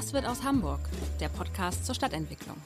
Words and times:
Was 0.00 0.14
wird 0.14 0.24
aus 0.24 0.42
Hamburg? 0.44 0.80
Der 1.20 1.28
Podcast 1.28 1.84
zur 1.84 1.94
Stadtentwicklung. 1.94 2.56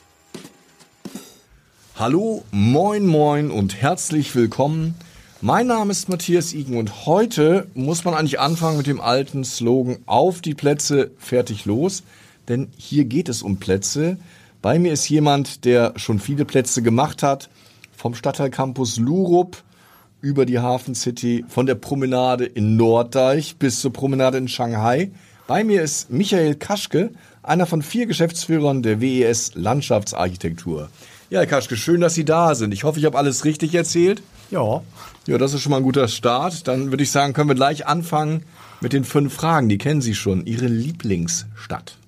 Hallo, 1.96 2.44
moin, 2.52 3.08
moin 3.08 3.50
und 3.50 3.74
herzlich 3.82 4.36
willkommen. 4.36 4.94
Mein 5.40 5.66
Name 5.66 5.90
ist 5.90 6.08
Matthias 6.08 6.52
Igen 6.52 6.76
und 6.76 7.06
heute 7.06 7.66
muss 7.74 8.04
man 8.04 8.14
eigentlich 8.14 8.38
anfangen 8.38 8.76
mit 8.76 8.86
dem 8.86 9.00
alten 9.00 9.42
Slogan 9.42 9.98
Auf 10.06 10.42
die 10.42 10.54
Plätze, 10.54 11.10
fertig 11.18 11.64
los. 11.64 12.04
Denn 12.46 12.68
hier 12.76 13.04
geht 13.04 13.28
es 13.28 13.42
um 13.42 13.56
Plätze. 13.56 14.16
Bei 14.62 14.78
mir 14.78 14.92
ist 14.92 15.08
jemand, 15.08 15.64
der 15.64 15.94
schon 15.96 16.20
viele 16.20 16.44
Plätze 16.44 16.82
gemacht 16.82 17.24
hat. 17.24 17.50
Vom 17.96 18.14
Stadtteilcampus 18.14 18.98
Lurup 18.98 19.60
über 20.20 20.46
die 20.46 20.60
Hafen 20.60 20.94
City, 20.94 21.44
von 21.48 21.66
der 21.66 21.74
Promenade 21.74 22.44
in 22.44 22.76
Norddeich 22.76 23.56
bis 23.56 23.80
zur 23.80 23.92
Promenade 23.92 24.38
in 24.38 24.46
Shanghai. 24.46 25.10
Bei 25.46 25.62
mir 25.62 25.82
ist 25.82 26.10
Michael 26.10 26.54
Kaschke, 26.54 27.10
einer 27.42 27.66
von 27.66 27.82
vier 27.82 28.06
Geschäftsführern 28.06 28.82
der 28.82 29.02
WES 29.02 29.52
Landschaftsarchitektur. 29.54 30.88
Ja, 31.28 31.40
Herr 31.40 31.46
Kaschke, 31.46 31.76
schön, 31.76 32.00
dass 32.00 32.14
Sie 32.14 32.24
da 32.24 32.54
sind. 32.54 32.72
Ich 32.72 32.84
hoffe, 32.84 32.98
ich 32.98 33.04
habe 33.04 33.18
alles 33.18 33.44
richtig 33.44 33.74
erzählt. 33.74 34.22
Ja. 34.50 34.80
Ja, 35.26 35.36
das 35.36 35.52
ist 35.52 35.60
schon 35.60 35.70
mal 35.70 35.78
ein 35.78 35.82
guter 35.82 36.08
Start. 36.08 36.66
Dann 36.66 36.90
würde 36.90 37.02
ich 37.02 37.10
sagen, 37.10 37.34
können 37.34 37.50
wir 37.50 37.54
gleich 37.54 37.86
anfangen 37.86 38.44
mit 38.80 38.94
den 38.94 39.04
fünf 39.04 39.34
Fragen. 39.34 39.68
Die 39.68 39.76
kennen 39.76 40.00
Sie 40.00 40.14
schon. 40.14 40.46
Ihre 40.46 40.66
Lieblingsstadt. 40.66 41.98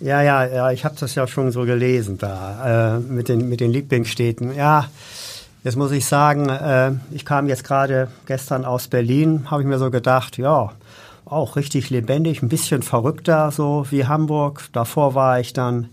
Ja, 0.00 0.22
ja, 0.22 0.46
ja, 0.46 0.70
ich 0.70 0.86
habe 0.86 0.96
das 0.98 1.14
ja 1.14 1.26
schon 1.26 1.52
so 1.52 1.64
gelesen 1.66 2.16
da 2.16 2.96
äh, 2.96 3.00
mit, 3.00 3.28
den, 3.28 3.50
mit 3.50 3.60
den 3.60 3.72
Lieblingsstädten. 3.72 4.54
Ja, 4.54 4.88
jetzt 5.64 5.76
muss 5.76 5.92
ich 5.92 6.06
sagen, 6.06 6.48
äh, 6.48 6.92
ich 7.10 7.26
kam 7.26 7.46
jetzt 7.46 7.64
gerade 7.64 8.08
gestern 8.24 8.64
aus 8.64 8.88
Berlin, 8.88 9.50
habe 9.50 9.60
ich 9.60 9.68
mir 9.68 9.78
so 9.78 9.90
gedacht, 9.90 10.38
ja, 10.38 10.72
auch 11.30 11.56
richtig 11.56 11.90
lebendig, 11.90 12.42
ein 12.42 12.48
bisschen 12.48 12.82
verrückter 12.82 13.50
so 13.50 13.86
wie 13.90 14.06
Hamburg. 14.06 14.68
Davor 14.72 15.14
war 15.14 15.40
ich 15.40 15.52
dann 15.52 15.88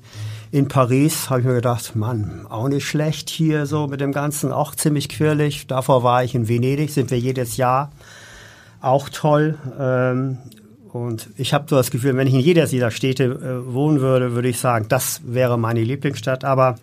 in 0.51 0.67
Paris, 0.67 1.29
habe 1.29 1.41
ich 1.41 1.45
mir 1.45 1.55
gedacht, 1.55 1.95
Mann, 1.95 2.45
auch 2.49 2.67
nicht 2.67 2.87
schlecht 2.87 3.29
hier 3.29 3.65
so 3.65 3.87
mit 3.87 4.01
dem 4.01 4.11
Ganzen, 4.11 4.51
auch 4.51 4.73
ziemlich 4.75 5.09
quirlig. 5.09 5.67
Davor 5.67 6.03
war 6.03 6.23
ich 6.23 6.35
in 6.35 6.47
Venedig, 6.47 6.89
sind 6.89 7.11
wir 7.11 7.19
jedes 7.19 7.57
Jahr, 7.57 7.91
auch 8.81 9.09
toll. 9.09 9.57
Ähm, 9.79 10.37
und 10.93 11.29
ich 11.37 11.53
habe 11.53 11.65
so 11.69 11.75
das 11.75 11.91
Gefühl, 11.91 12.15
wenn 12.15 12.27
ich 12.27 12.33
in 12.33 12.39
jeder 12.39 12.65
dieser 12.65 12.91
Städte 12.91 13.25
äh, 13.25 13.73
wohnen 13.73 13.99
würde, 13.99 14.33
würde 14.33 14.47
ich 14.47 14.59
sagen, 14.59 14.85
das 14.89 15.21
wäre 15.25 15.59
meine 15.59 15.83
Lieblingsstadt. 15.83 16.45
Aber 16.45 16.75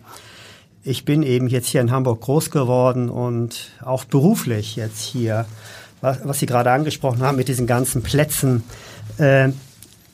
ich 0.83 1.03
bin 1.03 1.23
eben 1.23 1.47
jetzt 1.47 1.67
hier 1.67 1.81
in 1.81 1.91
Hamburg 1.91 2.21
groß 2.21 2.51
geworden 2.51 3.09
und 3.09 3.71
auch 3.83 4.05
beruflich 4.05 4.75
jetzt 4.75 5.01
hier 5.01 5.45
was, 6.01 6.19
was 6.23 6.39
Sie 6.39 6.45
gerade 6.45 6.71
angesprochen 6.71 7.21
haben 7.21 7.37
mit 7.37 7.47
diesen 7.47 7.67
ganzen 7.67 8.03
Plätzen. 8.03 8.63
Äh, 9.17 9.49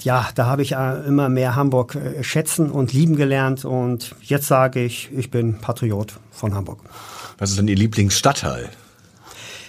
ja, 0.04 0.30
da 0.36 0.46
habe 0.46 0.62
ich 0.62 0.74
äh, 0.74 1.08
immer 1.08 1.30
mehr 1.30 1.56
Hamburg 1.56 1.96
äh, 1.96 2.24
schätzen 2.24 2.72
und 2.72 2.94
lieben 2.94 3.16
gelernt 3.16 3.66
und 3.66 4.16
jetzt 4.22 4.48
sage 4.48 4.84
ich, 4.84 5.10
ich 5.16 5.30
bin 5.32 5.60
Patriot 5.60 6.20
von 6.32 6.56
Hamburg. 6.56 6.80
Was 7.38 7.52
ist 7.52 7.60
denn 7.60 7.68
Ihr 7.68 7.76
Lieblingsstadtteil? 7.76 8.70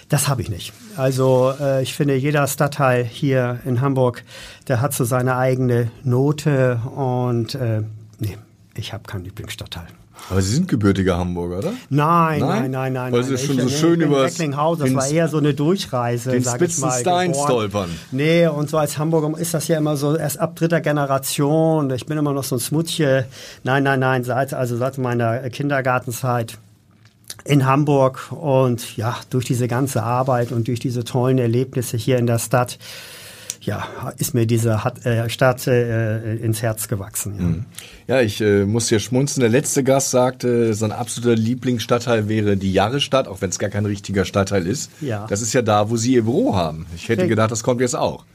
Das 0.09 0.27
habe 0.27 0.41
ich 0.41 0.49
nicht. 0.49 0.73
Also 0.95 1.53
äh, 1.59 1.81
ich 1.81 1.95
finde, 1.95 2.15
jeder 2.15 2.47
Stadtteil 2.47 3.03
hier 3.03 3.59
in 3.65 3.81
Hamburg, 3.81 4.23
der 4.67 4.81
hat 4.81 4.93
so 4.93 5.05
seine 5.05 5.37
eigene 5.37 5.91
Note 6.03 6.79
und 6.95 7.55
äh, 7.55 7.81
nee, 8.19 8.37
ich 8.75 8.93
habe 8.93 9.03
keinen 9.03 9.25
Lieblingsstadtteil. 9.25 9.87
Aber 10.29 10.41
Sie 10.41 10.53
sind 10.53 10.67
gebürtiger 10.67 11.17
Hamburger, 11.17 11.57
oder? 11.59 11.73
Nein, 11.89 12.39
nein, 12.39 12.71
nein, 12.71 12.93
nein. 12.93 13.11
Weil 13.13 13.23
Sie 13.23 13.37
schon 13.37 13.59
so 13.59 13.67
schön 13.69 13.99
über 14.01 14.23
das 14.23 14.39
war 14.39 15.07
eher 15.07 15.27
so 15.27 15.37
eine 15.37 15.53
Durchreise, 15.53 16.31
den 16.31 16.43
sag 16.43 16.61
ich 16.61 16.77
mal. 16.77 16.99
Stein 16.99 17.31
geboren. 17.31 17.47
stolpern. 17.47 17.89
Nee, 18.11 18.47
und 18.47 18.69
so 18.69 18.77
als 18.77 18.97
Hamburger 18.97 19.37
ist 19.37 19.53
das 19.53 19.67
ja 19.67 19.77
immer 19.77 19.97
so 19.97 20.15
erst 20.15 20.39
ab 20.39 20.55
dritter 20.55 20.81
Generation. 20.81 21.89
Ich 21.91 22.05
bin 22.05 22.17
immer 22.17 22.33
noch 22.33 22.43
so 22.43 22.55
ein 22.55 22.59
Smutje. 22.59 23.25
Nein, 23.63 23.83
nein, 23.83 23.99
nein, 23.99 24.23
seit, 24.23 24.53
also 24.53 24.77
seit 24.77 24.97
meiner 24.97 25.49
Kindergartenzeit 25.49 26.57
in 27.45 27.65
Hamburg 27.65 28.31
und 28.31 28.95
ja, 28.95 29.17
durch 29.29 29.45
diese 29.45 29.67
ganze 29.67 30.03
Arbeit 30.03 30.51
und 30.51 30.67
durch 30.67 30.79
diese 30.79 31.03
tollen 31.03 31.37
Erlebnisse 31.37 31.97
hier 31.97 32.17
in 32.17 32.27
der 32.27 32.39
Stadt 32.39 32.77
ja, 33.65 34.13
ist 34.17 34.33
mir 34.33 34.45
diese 34.45 34.83
Hat, 34.83 35.05
äh, 35.05 35.29
Stadt 35.29 35.67
äh, 35.67 36.35
ins 36.35 36.61
Herz 36.61 36.87
gewachsen. 36.87 37.35
Ja, 37.37 37.43
mhm. 37.43 37.65
ja 38.07 38.21
ich 38.21 38.41
äh, 38.41 38.65
muss 38.65 38.89
hier 38.89 38.99
schmunzen. 38.99 39.41
Der 39.41 39.49
letzte 39.49 39.83
Gast 39.83 40.11
sagte, 40.11 40.73
sein 40.73 40.91
absoluter 40.91 41.35
Lieblingsstadtteil 41.35 42.27
wäre 42.27 42.57
die 42.57 42.73
Jahresstadt, 42.73 43.27
auch 43.27 43.41
wenn 43.41 43.49
es 43.49 43.59
gar 43.59 43.69
kein 43.69 43.85
richtiger 43.85 44.25
Stadtteil 44.25 44.67
ist. 44.67 44.91
Ja. 45.01 45.25
Das 45.27 45.41
ist 45.41 45.53
ja 45.53 45.61
da, 45.61 45.89
wo 45.89 45.97
Sie 45.97 46.13
Ihr 46.13 46.23
Büro 46.23 46.55
haben. 46.55 46.85
Ich 46.95 47.07
hätte 47.09 47.27
gedacht, 47.27 47.51
das 47.51 47.63
kommt 47.63 47.81
jetzt 47.81 47.95
auch. 47.95 48.25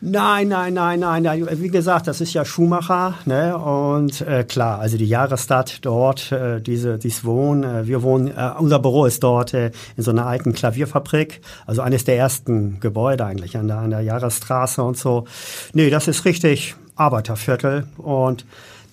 Nein, 0.00 0.48
nein, 0.48 0.74
nein, 0.74 1.00
nein, 1.00 1.22
nein. 1.22 1.48
Wie 1.52 1.68
gesagt, 1.68 2.06
das 2.06 2.20
ist 2.20 2.34
ja 2.34 2.44
Schumacher, 2.44 3.14
ne? 3.24 3.56
Und 3.56 4.20
äh, 4.20 4.44
klar, 4.44 4.78
also 4.78 4.96
die 4.96 5.06
Jahresstadt 5.06 5.84
dort, 5.84 6.32
äh, 6.32 6.60
diese, 6.60 6.98
dies 6.98 7.24
Wohnen, 7.24 7.64
äh, 7.64 7.86
wir 7.86 8.02
wohnen, 8.02 8.28
äh, 8.28 8.50
unser 8.58 8.78
Büro 8.78 9.04
ist 9.04 9.22
dort 9.22 9.54
äh, 9.54 9.70
in 9.96 10.02
so 10.02 10.10
einer 10.10 10.26
alten 10.26 10.52
Klavierfabrik, 10.52 11.40
also 11.66 11.82
eines 11.82 12.04
der 12.04 12.16
ersten 12.16 12.80
Gebäude 12.80 13.24
eigentlich 13.24 13.56
an 13.56 13.68
der, 13.68 13.78
an 13.78 13.90
der 13.90 14.00
Jahresstraße 14.00 14.82
und 14.82 14.96
so. 14.96 15.24
Nee, 15.72 15.90
das 15.90 16.08
ist 16.08 16.24
richtig 16.24 16.74
Arbeiterviertel 16.96 17.86
und 17.96 18.44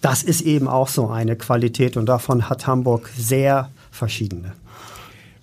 das 0.02 0.22
ist 0.22 0.42
eben 0.42 0.68
auch 0.68 0.88
so 0.88 1.10
eine 1.10 1.36
Qualität 1.36 1.98
und 1.98 2.06
davon 2.06 2.50
hat 2.50 2.68
Hamburg 2.68 3.10
sehr 3.18 3.72
verschiedene. 3.92 4.54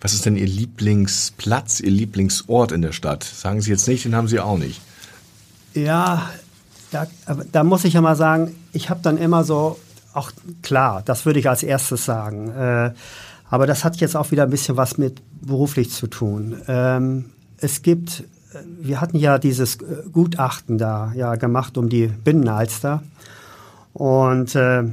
Was 0.01 0.15
ist 0.15 0.27
denn 0.27 0.37
Ihr 0.37 0.47
Lieblingsplatz, 0.47 1.81
Ihr 1.81 1.91
Lieblingsort 1.91 2.73
in 2.73 2.83
der 2.83 2.93
Stadt? 2.93 3.23
Sagen 3.23 3.61
Sie 3.61 3.71
jetzt 3.71 3.87
nicht, 3.87 4.05
den 4.05 4.17
haben 4.17 4.29
Sie 4.29 4.41
auch 4.41 4.59
nicht. 4.59 4.81
Ja, 5.75 6.31
da, 6.91 7.07
da 7.51 7.65
muss 7.65 7.85
ich 7.85 7.95
ja 7.95 8.01
mal 8.01 8.17
sagen, 8.17 8.55
ich 8.73 8.91
habe 8.91 9.01
dann 9.03 9.17
immer 9.17 9.45
so, 9.45 9.79
auch 10.15 10.31
klar, 10.63 11.03
das 11.05 11.25
würde 11.25 11.39
ich 11.39 11.49
als 11.49 11.63
erstes 11.63 12.05
sagen. 12.05 12.51
Äh, 12.51 12.93
aber 13.49 13.67
das 13.67 13.85
hat 13.85 13.97
jetzt 13.97 14.17
auch 14.17 14.31
wieder 14.31 14.45
ein 14.45 14.51
bisschen 14.51 14.77
was 14.77 14.99
mit 14.99 15.23
beruflich 15.41 15.91
zu 15.91 16.07
tun. 16.07 16.57
Ähm, 16.69 17.27
es 17.59 17.83
gibt, 17.83 18.25
wir 18.81 19.01
hatten 19.01 19.19
ja 19.19 19.39
dieses 19.39 19.79
Gutachten 20.13 20.79
da 20.79 21.13
ja 21.15 21.35
gemacht 21.37 21.77
um 21.77 21.89
die 21.89 22.07
Binnenalster. 22.07 23.03
Und 23.93 24.55
äh, 24.55 24.81
äh, 24.81 24.93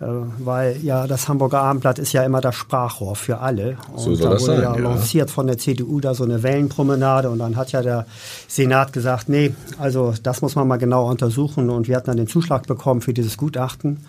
weil 0.00 0.76
ja 0.82 1.06
das 1.06 1.28
Hamburger 1.28 1.60
Abendblatt 1.60 1.98
ist 1.98 2.12
ja 2.12 2.22
immer 2.22 2.40
das 2.40 2.54
Sprachrohr 2.54 3.16
für 3.16 3.38
alle. 3.38 3.76
Und 3.92 3.98
so 3.98 4.14
soll 4.14 4.30
da 4.30 4.40
wurde 4.40 4.44
sein, 4.44 4.62
ja, 4.62 4.76
ja 4.76 4.80
lanciert 4.80 5.30
von 5.30 5.46
der 5.46 5.58
CDU 5.58 6.00
da 6.00 6.14
so 6.14 6.24
eine 6.24 6.42
Wellenpromenade 6.42 7.30
und 7.30 7.38
dann 7.40 7.56
hat 7.56 7.72
ja 7.72 7.82
der 7.82 8.06
Senat 8.46 8.92
gesagt, 8.92 9.28
nee, 9.28 9.54
also 9.78 10.14
das 10.22 10.40
muss 10.40 10.54
man 10.54 10.68
mal 10.68 10.76
genau 10.76 11.08
untersuchen 11.10 11.68
und 11.68 11.88
wir 11.88 11.96
hatten 11.96 12.06
dann 12.06 12.16
den 12.16 12.28
Zuschlag 12.28 12.66
bekommen 12.66 13.00
für 13.00 13.12
dieses 13.12 13.36
Gutachten, 13.36 14.04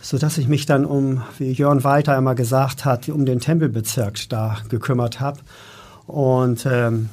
sodass 0.00 0.38
ich 0.38 0.48
mich 0.48 0.64
dann 0.64 0.86
um, 0.86 1.22
wie 1.38 1.52
Jörn 1.52 1.84
Walter 1.84 2.16
immer 2.16 2.34
gesagt 2.34 2.86
hat, 2.86 3.08
um 3.10 3.26
den 3.26 3.40
Tempelbezirk 3.40 4.28
da 4.30 4.56
gekümmert 4.70 5.20
habe 5.20 5.40
und 6.06 6.64
ähm, 6.64 7.10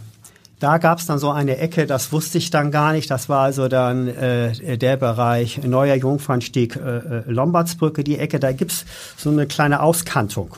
da 0.60 0.78
gab 0.78 1.00
es 1.00 1.06
dann 1.06 1.20
so 1.20 1.32
eine 1.32 1.58
Ecke, 1.58 1.86
das 1.88 2.12
wusste 2.12 2.38
ich 2.38 2.52
dann 2.52 2.70
gar 2.70 2.92
nicht. 2.92 3.10
Das 3.10 3.30
war 3.30 3.42
also 3.42 3.68
dann 3.68 4.08
äh, 4.08 4.78
der 4.78 4.98
Bereich 4.98 5.64
Neuer 5.64 5.96
Jungfernstieg, 5.96 6.76
äh, 6.76 7.22
Lombardsbrücke, 7.26 8.04
die 8.04 8.20
Ecke. 8.20 8.40
Da 8.40 8.52
gibt's 8.52 8.86
so 9.18 9.30
eine 9.30 9.48
kleine 9.48 9.82
Auskantung. 9.82 10.56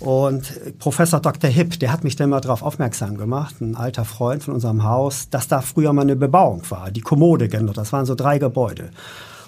Und 0.00 0.78
Professor 0.80 1.20
Dr. 1.20 1.48
Hipp, 1.48 1.78
der 1.78 1.92
hat 1.92 2.02
mich 2.02 2.16
dann 2.16 2.30
mal 2.30 2.40
darauf 2.40 2.62
aufmerksam 2.62 3.16
gemacht, 3.16 3.60
ein 3.60 3.76
alter 3.76 4.04
Freund 4.04 4.42
von 4.42 4.54
unserem 4.54 4.82
Haus, 4.82 5.30
dass 5.30 5.46
da 5.46 5.60
früher 5.60 5.92
mal 5.92 6.02
eine 6.02 6.16
Bebauung 6.16 6.62
war, 6.70 6.90
die 6.90 7.02
Kommode 7.02 7.48
genannt. 7.48 7.78
Das 7.78 7.92
waren 7.92 8.04
so 8.04 8.16
drei 8.16 8.38
Gebäude. 8.38 8.90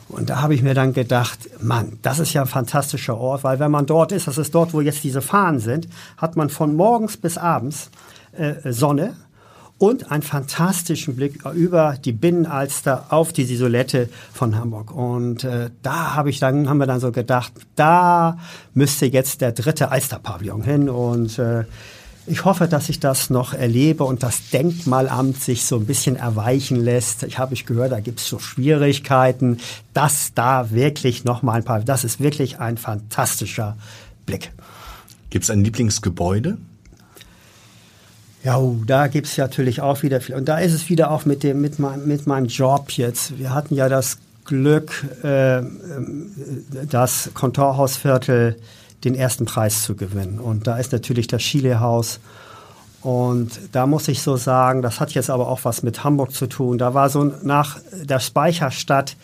Und 0.08 0.30
da 0.30 0.42
habe 0.42 0.54
ich 0.54 0.62
mir 0.62 0.74
dann 0.74 0.92
gedacht, 0.92 1.38
Mann, 1.60 1.98
das 2.02 2.20
ist 2.20 2.34
ja 2.34 2.42
ein 2.42 2.46
fantastischer 2.46 3.16
Ort, 3.16 3.42
weil 3.42 3.58
wenn 3.58 3.70
man 3.70 3.86
dort 3.86 4.12
ist, 4.12 4.28
das 4.28 4.38
ist 4.38 4.54
dort, 4.54 4.72
wo 4.74 4.80
jetzt 4.80 5.02
diese 5.02 5.22
Fahnen 5.22 5.58
sind, 5.58 5.88
hat 6.16 6.36
man 6.36 6.50
von 6.50 6.76
morgens 6.76 7.16
bis 7.16 7.36
abends 7.36 7.90
äh, 8.32 8.72
Sonne, 8.72 9.14
und 9.84 10.10
einen 10.10 10.22
fantastischen 10.22 11.14
Blick 11.14 11.44
über 11.54 11.98
die 12.02 12.12
Binnenalster 12.12 13.06
auf 13.10 13.34
die 13.34 13.42
Isolette 13.42 14.08
von 14.32 14.56
Hamburg. 14.56 14.90
Und 14.94 15.44
äh, 15.44 15.68
da 15.82 16.14
habe 16.14 16.30
ich 16.30 16.38
dann, 16.38 16.70
haben 16.70 16.78
wir 16.78 16.86
dann 16.86 17.00
so 17.00 17.12
gedacht, 17.12 17.52
da 17.76 18.38
müsste 18.72 19.04
jetzt 19.04 19.42
der 19.42 19.52
dritte 19.52 19.90
Alsterpavillon 19.90 20.62
hin. 20.62 20.88
Und 20.88 21.38
äh, 21.38 21.64
ich 22.26 22.46
hoffe, 22.46 22.66
dass 22.66 22.88
ich 22.88 22.98
das 22.98 23.28
noch 23.28 23.52
erlebe 23.52 24.04
und 24.04 24.22
das 24.22 24.48
Denkmalamt 24.48 25.42
sich 25.42 25.66
so 25.66 25.76
ein 25.76 25.84
bisschen 25.84 26.16
erweichen 26.16 26.82
lässt. 26.82 27.22
Ich 27.24 27.38
habe 27.38 27.52
ich 27.52 27.66
gehört, 27.66 27.92
da 27.92 28.00
gibt 28.00 28.20
es 28.20 28.28
so 28.28 28.38
Schwierigkeiten, 28.38 29.58
dass 29.92 30.32
da 30.34 30.70
wirklich 30.70 31.24
noch 31.24 31.42
mal 31.42 31.56
ein 31.56 31.64
paar, 31.64 31.80
das 31.80 32.04
ist 32.04 32.20
wirklich 32.20 32.58
ein 32.58 32.78
fantastischer 32.78 33.76
Blick. 34.24 34.50
Gibt 35.28 35.44
es 35.44 35.50
ein 35.50 35.62
Lieblingsgebäude? 35.62 36.56
Ja, 38.44 38.58
oh, 38.58 38.76
da 38.86 39.06
gibt 39.06 39.26
es 39.26 39.38
natürlich 39.38 39.80
auch 39.80 40.02
wieder 40.02 40.20
viel. 40.20 40.34
Und 40.34 40.50
da 40.50 40.58
ist 40.58 40.74
es 40.74 40.90
wieder 40.90 41.10
auch 41.10 41.24
mit, 41.24 41.42
dem, 41.42 41.62
mit, 41.62 41.78
mein, 41.78 42.06
mit 42.06 42.26
meinem 42.26 42.46
Job 42.46 42.90
jetzt. 42.90 43.38
Wir 43.38 43.54
hatten 43.54 43.74
ja 43.74 43.88
das 43.88 44.18
Glück, 44.44 44.92
äh, 45.22 45.62
das 46.90 47.30
Kontorhausviertel 47.32 48.56
den 49.02 49.14
ersten 49.14 49.46
Preis 49.46 49.82
zu 49.82 49.96
gewinnen. 49.96 50.40
Und 50.40 50.66
da 50.66 50.76
ist 50.76 50.92
natürlich 50.92 51.26
das 51.26 51.40
Chile-Haus. 51.40 52.20
Und 53.00 53.50
da 53.72 53.86
muss 53.86 54.08
ich 54.08 54.20
so 54.20 54.36
sagen, 54.36 54.82
das 54.82 55.00
hat 55.00 55.12
jetzt 55.12 55.30
aber 55.30 55.48
auch 55.48 55.60
was 55.64 55.82
mit 55.82 56.04
Hamburg 56.04 56.32
zu 56.32 56.46
tun. 56.46 56.76
Da 56.76 56.92
war 56.92 57.08
so 57.08 57.24
nach 57.42 57.78
der 57.92 58.20
Speicherstadt 58.20 59.16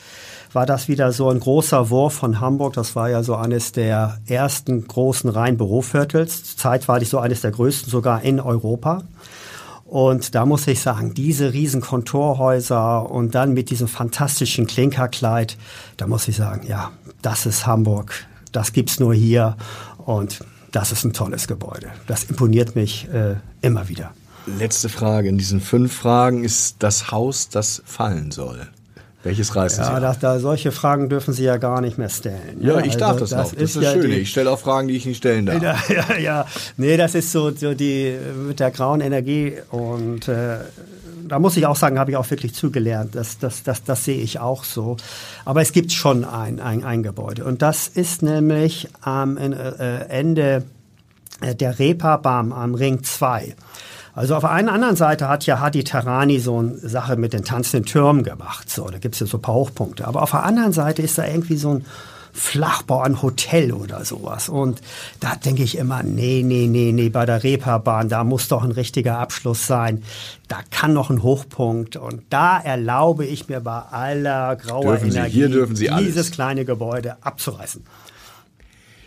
war 0.52 0.66
das 0.66 0.88
wieder 0.88 1.12
so 1.12 1.28
ein 1.28 1.40
großer 1.40 1.90
Wurf 1.90 2.14
von 2.14 2.40
Hamburg. 2.40 2.74
Das 2.74 2.96
war 2.96 3.08
ja 3.08 3.22
so 3.22 3.36
eines 3.36 3.72
der 3.72 4.18
ersten 4.26 4.86
großen 4.86 5.30
rein 5.30 5.56
Büroviertels. 5.56 6.56
Zeitweilig 6.56 7.08
so 7.08 7.18
eines 7.18 7.40
der 7.40 7.50
größten 7.50 7.90
sogar 7.90 8.22
in 8.22 8.40
Europa. 8.40 9.02
Und 9.84 10.34
da 10.34 10.46
muss 10.46 10.66
ich 10.68 10.80
sagen, 10.80 11.14
diese 11.14 11.52
riesen 11.52 11.80
Kontorhäuser 11.80 13.10
und 13.10 13.34
dann 13.34 13.54
mit 13.54 13.70
diesem 13.70 13.88
fantastischen 13.88 14.66
Klinkerkleid, 14.66 15.56
da 15.96 16.06
muss 16.06 16.28
ich 16.28 16.36
sagen, 16.36 16.66
ja, 16.68 16.92
das 17.22 17.46
ist 17.46 17.66
Hamburg 17.66 18.26
das 18.52 18.72
gibt 18.72 18.90
es 18.90 19.00
nur 19.00 19.14
hier 19.14 19.56
und 19.98 20.40
das 20.72 20.92
ist 20.92 21.04
ein 21.04 21.12
tolles 21.12 21.48
Gebäude. 21.48 21.90
Das 22.06 22.24
imponiert 22.24 22.76
mich 22.76 23.08
äh, 23.12 23.36
immer 23.60 23.88
wieder. 23.88 24.12
Letzte 24.46 24.88
Frage. 24.88 25.28
In 25.28 25.38
diesen 25.38 25.60
fünf 25.60 25.92
Fragen 25.92 26.44
ist 26.44 26.76
das 26.78 27.10
Haus, 27.10 27.48
das 27.48 27.82
fallen 27.84 28.30
soll. 28.30 28.68
Welches 29.22 29.54
reißt 29.54 29.78
ja, 29.78 29.94
Sie? 29.96 30.00
Da, 30.00 30.14
da, 30.14 30.38
solche 30.38 30.72
Fragen 30.72 31.10
dürfen 31.10 31.34
Sie 31.34 31.44
ja 31.44 31.58
gar 31.58 31.80
nicht 31.80 31.98
mehr 31.98 32.08
stellen. 32.08 32.58
Ja, 32.60 32.74
ja 32.74 32.78
ich 32.80 32.94
also, 32.94 32.98
darf 32.98 33.16
das, 33.18 33.30
das 33.30 33.38
auch. 33.38 33.52
Das 33.52 33.62
ist 33.62 33.76
das 33.76 33.84
ja 33.84 33.92
Schöne. 33.92 34.08
Die, 34.08 34.20
ich 34.20 34.30
stelle 34.30 34.50
auch 34.50 34.58
Fragen, 34.58 34.88
die 34.88 34.96
ich 34.96 35.04
nicht 35.04 35.18
stellen 35.18 35.46
darf. 35.46 35.60
Ja, 35.60 35.76
ja, 35.88 36.18
ja. 36.18 36.46
Nee, 36.76 36.96
das 36.96 37.14
ist 37.14 37.30
so, 37.30 37.50
so 37.50 37.74
die 37.74 38.16
mit 38.46 38.60
der 38.60 38.70
grauen 38.70 39.00
Energie 39.00 39.54
und 39.70 40.28
äh, 40.28 40.58
da 41.30 41.38
muss 41.38 41.56
ich 41.56 41.66
auch 41.66 41.76
sagen, 41.76 41.98
habe 41.98 42.10
ich 42.10 42.16
auch 42.16 42.28
wirklich 42.30 42.54
zugelernt. 42.54 43.14
Das, 43.14 43.38
das, 43.38 43.62
das, 43.62 43.84
das 43.84 44.04
sehe 44.04 44.20
ich 44.20 44.40
auch 44.40 44.64
so. 44.64 44.96
Aber 45.44 45.60
es 45.60 45.72
gibt 45.72 45.92
schon 45.92 46.24
ein, 46.24 46.58
ein, 46.60 46.82
ein 46.82 47.02
Gebäude. 47.02 47.44
Und 47.44 47.62
das 47.62 47.88
ist 47.88 48.22
nämlich 48.22 48.88
am 49.00 49.36
äh, 49.36 49.50
Ende 50.08 50.64
äh, 51.40 51.54
der 51.54 51.78
Reeperbahn 51.78 52.52
am 52.52 52.74
Ring 52.74 53.04
2. 53.04 53.54
Also 54.14 54.34
auf 54.34 54.42
der 54.42 54.50
einen 54.50 54.68
anderen 54.68 54.96
Seite 54.96 55.28
hat 55.28 55.46
ja 55.46 55.60
Hadi 55.60 55.84
Tarani 55.84 56.38
so 56.40 56.58
eine 56.58 56.76
Sache 56.76 57.16
mit 57.16 57.32
den 57.32 57.44
tanzenden 57.44 57.86
Türmen 57.86 58.22
gemacht. 58.22 58.68
So, 58.68 58.88
da 58.88 58.98
gibt 58.98 59.14
es 59.14 59.20
ja 59.20 59.26
so 59.26 59.38
ein 59.38 59.42
paar 59.42 59.54
Hochpunkte. 59.54 60.06
Aber 60.06 60.22
auf 60.22 60.32
der 60.32 60.42
anderen 60.42 60.72
Seite 60.72 61.02
ist 61.02 61.16
da 61.18 61.26
irgendwie 61.26 61.56
so 61.56 61.74
ein 61.74 61.84
Flachbau, 62.32 63.00
ein 63.02 63.22
Hotel 63.22 63.72
oder 63.72 64.04
sowas. 64.04 64.48
Und 64.48 64.80
da 65.20 65.34
denke 65.34 65.62
ich 65.62 65.76
immer, 65.76 66.02
nee, 66.02 66.42
nee, 66.44 66.66
nee, 66.66 66.92
nee, 66.92 67.08
bei 67.08 67.26
der 67.26 67.42
Reeperbahn, 67.42 68.08
da 68.08 68.24
muss 68.24 68.48
doch 68.48 68.62
ein 68.62 68.70
richtiger 68.70 69.18
Abschluss 69.18 69.66
sein. 69.66 70.02
Da 70.48 70.58
kann 70.70 70.92
noch 70.92 71.10
ein 71.10 71.22
Hochpunkt. 71.22 71.96
Und 71.96 72.22
da 72.30 72.60
erlaube 72.60 73.26
ich 73.26 73.48
mir 73.48 73.60
bei 73.60 73.80
aller 73.80 74.56
grauer 74.56 74.96
dürfen 74.96 75.10
Energie, 75.10 75.74
Sie, 75.74 75.88
dieses 75.98 76.16
alles. 76.16 76.30
kleine 76.30 76.64
Gebäude 76.64 77.16
abzureißen. 77.20 77.84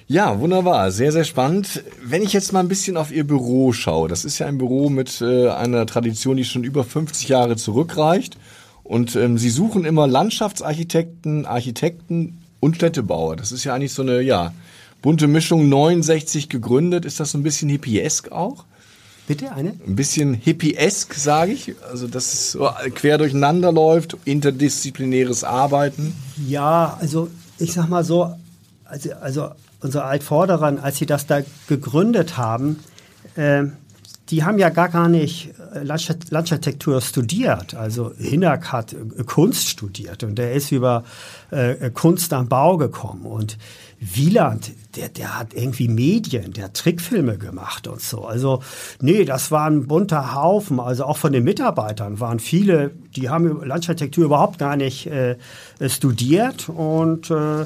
Ja, 0.07 0.39
wunderbar, 0.39 0.91
sehr, 0.91 1.11
sehr 1.11 1.23
spannend. 1.23 1.83
Wenn 2.03 2.23
ich 2.23 2.33
jetzt 2.33 2.51
mal 2.53 2.59
ein 2.59 2.67
bisschen 2.67 2.97
auf 2.97 3.11
Ihr 3.11 3.25
Büro 3.25 3.71
schaue, 3.73 4.09
das 4.09 4.25
ist 4.25 4.39
ja 4.39 4.47
ein 4.47 4.57
Büro 4.57 4.89
mit 4.89 5.21
äh, 5.21 5.49
einer 5.49 5.85
Tradition, 5.85 6.37
die 6.37 6.45
schon 6.45 6.63
über 6.63 6.83
50 6.83 7.29
Jahre 7.29 7.55
zurückreicht. 7.55 8.37
Und 8.83 9.15
ähm, 9.15 9.37
Sie 9.37 9.49
suchen 9.49 9.85
immer 9.85 10.07
Landschaftsarchitekten, 10.07 11.45
Architekten, 11.45 12.43
und 12.63 12.77
Städtebauer. 12.77 13.35
Das 13.35 13.51
ist 13.51 13.65
ja 13.65 13.75
eigentlich 13.75 13.91
so 13.91 14.03
eine, 14.03 14.21
ja, 14.21 14.53
bunte 15.01 15.27
Mischung. 15.27 15.67
69 15.67 16.47
gegründet. 16.47 17.03
Ist 17.03 17.19
das 17.19 17.31
so 17.31 17.37
ein 17.37 17.43
bisschen 17.43 17.67
hippiesk 17.67 18.31
auch? 18.31 18.63
Bitte 19.27 19.51
eine? 19.51 19.73
Ein 19.85 19.97
bisschen 19.97 20.33
hippiesk, 20.33 21.13
sage 21.13 21.51
ich. 21.51 21.75
Also, 21.89 22.07
dass 22.07 22.33
es 22.33 22.51
so 22.53 22.69
quer 22.95 23.17
durcheinander 23.17 23.73
läuft, 23.73 24.15
interdisziplinäres 24.23 25.43
Arbeiten. 25.43 26.15
Ja, 26.47 26.97
also 27.01 27.29
ich 27.59 27.73
sag 27.73 27.89
mal 27.89 28.05
so, 28.05 28.33
also, 28.85 29.11
also 29.13 29.49
unsere 29.83 30.05
Altvorderern, 30.05 30.79
als 30.79 30.97
sie 30.97 31.05
das 31.05 31.27
da 31.27 31.41
gegründet 31.67 32.37
haben, 32.37 32.79
äh, 33.35 33.65
die 34.29 34.43
haben 34.43 34.57
ja 34.57 34.69
gar, 34.69 34.89
gar 34.89 35.09
nicht 35.09 35.53
äh, 35.73 35.83
Landschaftsarchitektur 35.83 37.01
studiert. 37.01 37.75
Also 37.75 38.13
Hinnack 38.17 38.71
hat 38.71 38.93
äh, 38.93 39.23
Kunst 39.25 39.67
studiert 39.67 40.23
und 40.23 40.35
der 40.35 40.53
ist 40.53 40.71
über 40.71 41.03
äh, 41.51 41.89
Kunst 41.91 42.31
am 42.33 42.47
Bau 42.47 42.77
gekommen. 42.77 43.25
Und 43.25 43.57
Wieland, 43.99 44.71
der, 44.95 45.09
der 45.09 45.37
hat 45.37 45.53
irgendwie 45.53 45.87
Medien, 45.87 46.53
der 46.53 46.65
hat 46.65 46.73
Trickfilme 46.73 47.37
gemacht 47.37 47.87
und 47.87 48.01
so. 48.01 48.25
Also 48.25 48.63
nee, 49.01 49.25
das 49.25 49.51
war 49.51 49.69
ein 49.69 49.87
bunter 49.87 50.33
Haufen. 50.33 50.79
Also 50.79 51.03
auch 51.03 51.17
von 51.17 51.31
den 51.31 51.43
Mitarbeitern 51.43 52.19
waren 52.19 52.39
viele, 52.39 52.91
die 53.15 53.29
haben 53.29 53.63
Landschaftsarchitektur 53.63 54.25
überhaupt 54.25 54.57
gar 54.57 54.77
nicht 54.77 55.05
äh, 55.07 55.35
studiert 55.87 56.69
und 56.69 57.29
äh, 57.29 57.65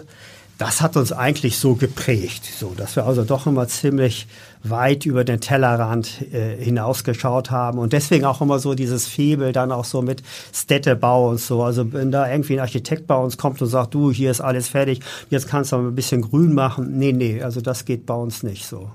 das 0.58 0.82
hat 0.82 0.98
uns 0.98 1.12
eigentlich 1.12 1.58
so 1.58 1.76
geprägt, 1.76 2.44
so 2.46 2.74
dass 2.76 2.96
wir 2.96 3.06
also 3.06 3.24
doch 3.24 3.46
immer 3.46 3.68
ziemlich 3.68 4.28
weit 4.64 5.06
über 5.06 5.24
den 5.24 5.40
Tellerrand 5.40 6.34
äh, 6.34 6.58
hinausgeschaut 6.58 7.52
haben 7.52 7.78
und 7.78 7.94
deswegen 7.94 8.26
auch 8.26 8.42
immer 8.42 8.60
so 8.60 8.74
dieses 8.74 9.08
Febel 9.08 9.52
dann 9.52 9.72
auch 9.72 9.86
so 9.86 10.02
mit 10.02 10.24
Städtebau 10.54 11.30
und 11.30 11.40
so. 11.40 11.64
Also 11.64 11.94
wenn 11.94 12.12
da 12.12 12.30
irgendwie 12.30 12.54
ein 12.56 12.62
Architekt 12.62 13.06
bei 13.08 13.16
uns 13.16 13.38
kommt 13.38 13.62
und 13.62 13.68
sagt, 13.68 13.94
du, 13.94 14.12
hier 14.12 14.32
ist 14.32 14.42
alles 14.42 14.68
fertig, 14.68 15.02
jetzt 15.30 15.48
kannst 15.48 15.72
du 15.72 15.78
mal 15.78 15.88
ein 15.88 15.96
bisschen 15.96 16.22
grün 16.22 16.54
machen. 16.54 16.98
Nee, 16.98 17.14
nee, 17.14 17.42
also 17.42 17.62
das 17.62 17.86
geht 17.86 18.06
bei 18.06 18.16
uns 18.16 18.42
nicht 18.42 18.66
so. 18.66 18.90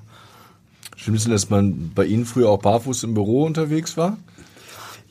Stimmt 0.96 1.18
es, 1.18 1.24
dass 1.24 1.50
man 1.50 1.92
bei 1.94 2.04
Ihnen 2.04 2.26
früher 2.26 2.48
auch 2.48 2.60
barfuß 2.60 3.04
im 3.04 3.14
Büro 3.14 3.44
unterwegs 3.44 3.96
war? 3.96 4.16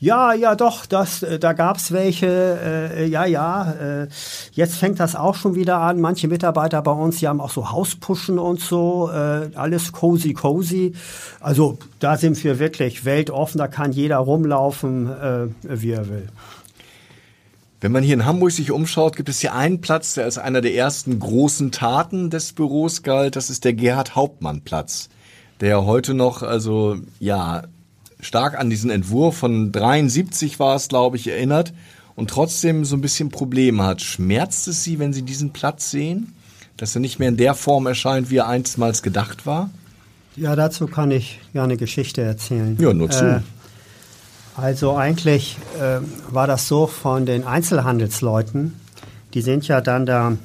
Ja, 0.02 0.32
ja, 0.34 0.56
doch, 0.56 0.84
das, 0.84 1.22
äh, 1.22 1.38
da 1.38 1.52
gab's 1.52 1.92
welche, 1.92 2.26
äh, 2.26 3.06
ja, 3.06 3.24
ja. 3.24 3.70
Äh, 3.70 4.08
jetzt 4.50 4.74
fängt 4.74 4.98
das 4.98 5.14
auch 5.14 5.36
schon 5.36 5.54
wieder 5.54 5.78
an. 5.78 6.00
Manche 6.00 6.26
Mitarbeiter 6.26 6.82
bei 6.82 6.90
uns, 6.90 7.20
die 7.20 7.28
haben 7.28 7.40
auch 7.40 7.52
so 7.52 7.70
Hauspuschen 7.70 8.40
und 8.40 8.58
so, 8.58 9.12
äh, 9.12 9.50
alles 9.54 9.92
cozy, 9.92 10.32
cozy. 10.32 10.94
Also 11.38 11.78
da 12.00 12.16
sind 12.16 12.42
wir 12.42 12.58
wirklich 12.58 13.04
weltoffen, 13.04 13.58
da 13.58 13.68
kann 13.68 13.92
jeder 13.92 14.16
rumlaufen, 14.16 15.08
äh, 15.08 15.46
wie 15.62 15.92
er 15.92 16.08
will. 16.08 16.26
Wenn 17.80 17.92
man 17.92 18.02
hier 18.02 18.14
in 18.14 18.26
Hamburg 18.26 18.50
sich 18.50 18.72
umschaut, 18.72 19.14
gibt 19.14 19.28
es 19.28 19.38
hier 19.38 19.54
einen 19.54 19.80
Platz, 19.80 20.14
der 20.14 20.24
als 20.24 20.36
einer 20.36 20.62
der 20.62 20.74
ersten 20.74 21.20
großen 21.20 21.70
Taten 21.70 22.28
des 22.28 22.54
Büros 22.54 23.04
galt. 23.04 23.36
Das 23.36 23.50
ist 23.50 23.64
der 23.64 23.74
Gerhard 23.74 24.16
Hauptmann 24.16 24.62
Platz, 24.62 25.10
der 25.60 25.86
heute 25.86 26.14
noch, 26.14 26.42
also 26.42 26.96
ja, 27.20 27.62
stark 28.22 28.58
an 28.58 28.70
diesen 28.70 28.90
Entwurf 28.90 29.36
von 29.36 29.72
73 29.72 30.58
war 30.58 30.76
es, 30.76 30.88
glaube 30.88 31.18
ich, 31.18 31.28
erinnert 31.28 31.74
und 32.14 32.30
trotzdem 32.30 32.86
so 32.86 32.96
ein 32.96 33.02
bisschen 33.02 33.28
Probleme 33.28 33.82
hat. 33.82 34.00
Schmerzt 34.00 34.68
es 34.68 34.82
Sie, 34.84 34.98
wenn 34.98 35.12
Sie 35.12 35.22
diesen 35.22 35.52
Platz 35.52 35.90
sehen, 35.90 36.34
dass 36.78 36.94
er 36.94 37.00
nicht 37.00 37.18
mehr 37.18 37.28
in 37.28 37.36
der 37.36 37.54
Form 37.54 37.86
erscheint, 37.86 38.30
wie 38.30 38.38
er 38.38 38.48
einstmals 38.48 39.02
gedacht 39.02 39.44
war? 39.44 39.70
Ja, 40.36 40.56
dazu 40.56 40.86
kann 40.86 41.10
ich 41.10 41.40
ja 41.52 41.64
eine 41.64 41.76
Geschichte 41.76 42.22
erzählen. 42.22 42.78
Ja, 42.80 42.94
nur 42.94 43.10
zu. 43.10 43.24
Äh, 43.24 43.40
also 44.56 44.96
eigentlich 44.96 45.56
äh, 45.78 45.98
war 46.32 46.46
das 46.46 46.68
so 46.68 46.86
von 46.86 47.26
den 47.26 47.44
Einzelhandelsleuten, 47.44 48.74
die 49.34 49.42
sind 49.42 49.66
ja 49.66 49.80
dann 49.80 50.06
da 50.06 50.36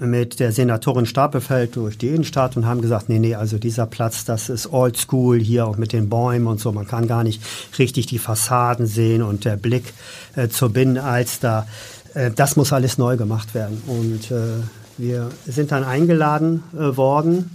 mit 0.00 0.40
der 0.40 0.52
Senatorin 0.52 1.06
Stapelfeld 1.06 1.76
durch 1.76 1.98
die 1.98 2.08
Innenstadt 2.08 2.56
und 2.56 2.66
haben 2.66 2.80
gesagt, 2.80 3.08
nee, 3.08 3.18
nee, 3.18 3.34
also 3.34 3.58
dieser 3.58 3.86
Platz, 3.86 4.24
das 4.24 4.48
ist 4.48 4.72
old 4.72 4.96
school 4.96 5.38
hier 5.38 5.66
auch 5.66 5.76
mit 5.76 5.92
den 5.92 6.08
Bäumen 6.08 6.46
und 6.46 6.60
so. 6.60 6.72
Man 6.72 6.86
kann 6.86 7.06
gar 7.06 7.24
nicht 7.24 7.42
richtig 7.78 8.06
die 8.06 8.18
Fassaden 8.18 8.86
sehen 8.86 9.22
und 9.22 9.44
der 9.44 9.56
Blick 9.56 9.92
äh, 10.34 10.48
zur 10.48 10.70
Binnenalster. 10.70 11.66
Äh, 12.14 12.30
das 12.30 12.56
muss 12.56 12.72
alles 12.72 12.98
neu 12.98 13.16
gemacht 13.16 13.54
werden. 13.54 13.82
Und 13.86 14.30
äh, 14.30 14.62
wir 14.98 15.30
sind 15.46 15.72
dann 15.72 15.84
eingeladen 15.84 16.62
äh, 16.74 16.96
worden, 16.96 17.50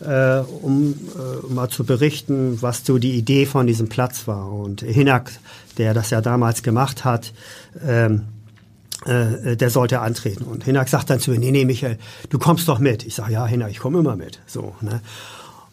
äh, 0.00 0.38
um 0.38 0.94
äh, 0.94 1.52
mal 1.52 1.68
zu 1.68 1.84
berichten, 1.84 2.60
was 2.62 2.84
so 2.84 2.98
die 2.98 3.12
Idee 3.12 3.46
von 3.46 3.66
diesem 3.66 3.88
Platz 3.88 4.26
war. 4.26 4.50
Und 4.50 4.80
Hinak, 4.80 5.30
der 5.78 5.94
das 5.94 6.10
ja 6.10 6.20
damals 6.20 6.62
gemacht 6.62 7.04
hat, 7.04 7.32
ähm, 7.86 8.22
äh, 9.06 9.56
der 9.56 9.70
sollte 9.70 10.00
antreten. 10.00 10.44
Und 10.44 10.64
Hinak 10.64 10.88
sagt 10.88 11.10
dann 11.10 11.20
zu 11.20 11.30
mir, 11.30 11.38
nee, 11.38 11.50
nee, 11.50 11.64
Michael, 11.64 11.98
du 12.30 12.38
kommst 12.38 12.68
doch 12.68 12.78
mit. 12.78 13.04
Ich 13.04 13.14
sage, 13.14 13.32
ja, 13.32 13.46
Hinak, 13.46 13.70
ich 13.70 13.78
komme 13.78 13.98
immer 13.98 14.16
mit. 14.16 14.40
So, 14.46 14.74
ne? 14.80 15.00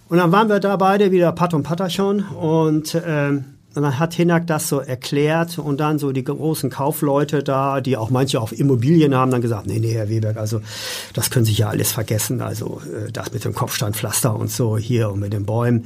Und 0.08 0.18
dann 0.18 0.32
waren 0.32 0.50
wir 0.50 0.60
da 0.60 0.76
beide 0.76 1.12
wieder 1.12 1.32
Pat 1.32 1.54
und 1.54 1.64
Patachon 1.64 2.22
und 2.22 3.00
ähm, 3.06 3.46
dann 3.76 4.00
hat 4.00 4.14
Hinak 4.14 4.48
das 4.48 4.68
so 4.68 4.80
erklärt 4.80 5.60
und 5.60 5.80
dann 5.80 6.00
so 6.00 6.12
die 6.12 6.24
großen 6.24 6.70
Kaufleute 6.70 7.44
da, 7.44 7.82
die 7.82 7.98
auch 7.98 8.10
manche 8.10 8.42
auf 8.42 8.58
Immobilien 8.58 9.14
haben, 9.14 9.32
dann 9.32 9.42
gesagt, 9.42 9.68
nee, 9.68 9.80
nee, 9.80 9.94
Herr 9.94 10.10
Weberg, 10.10 10.38
also 10.38 10.62
das 11.14 11.30
können 11.30 11.46
Sie 11.46 11.54
ja 11.54 11.70
alles 11.70 11.92
vergessen. 11.92 12.42
Also 12.42 12.82
äh, 12.86 13.12
das 13.12 13.32
mit 13.32 13.46
dem 13.46 13.54
Kopfsteinpflaster 13.54 14.36
und 14.36 14.52
so 14.52 14.78
hier 14.78 15.12
und 15.12 15.20
mit 15.20 15.34
den 15.34 15.46
Bäumen. 15.46 15.86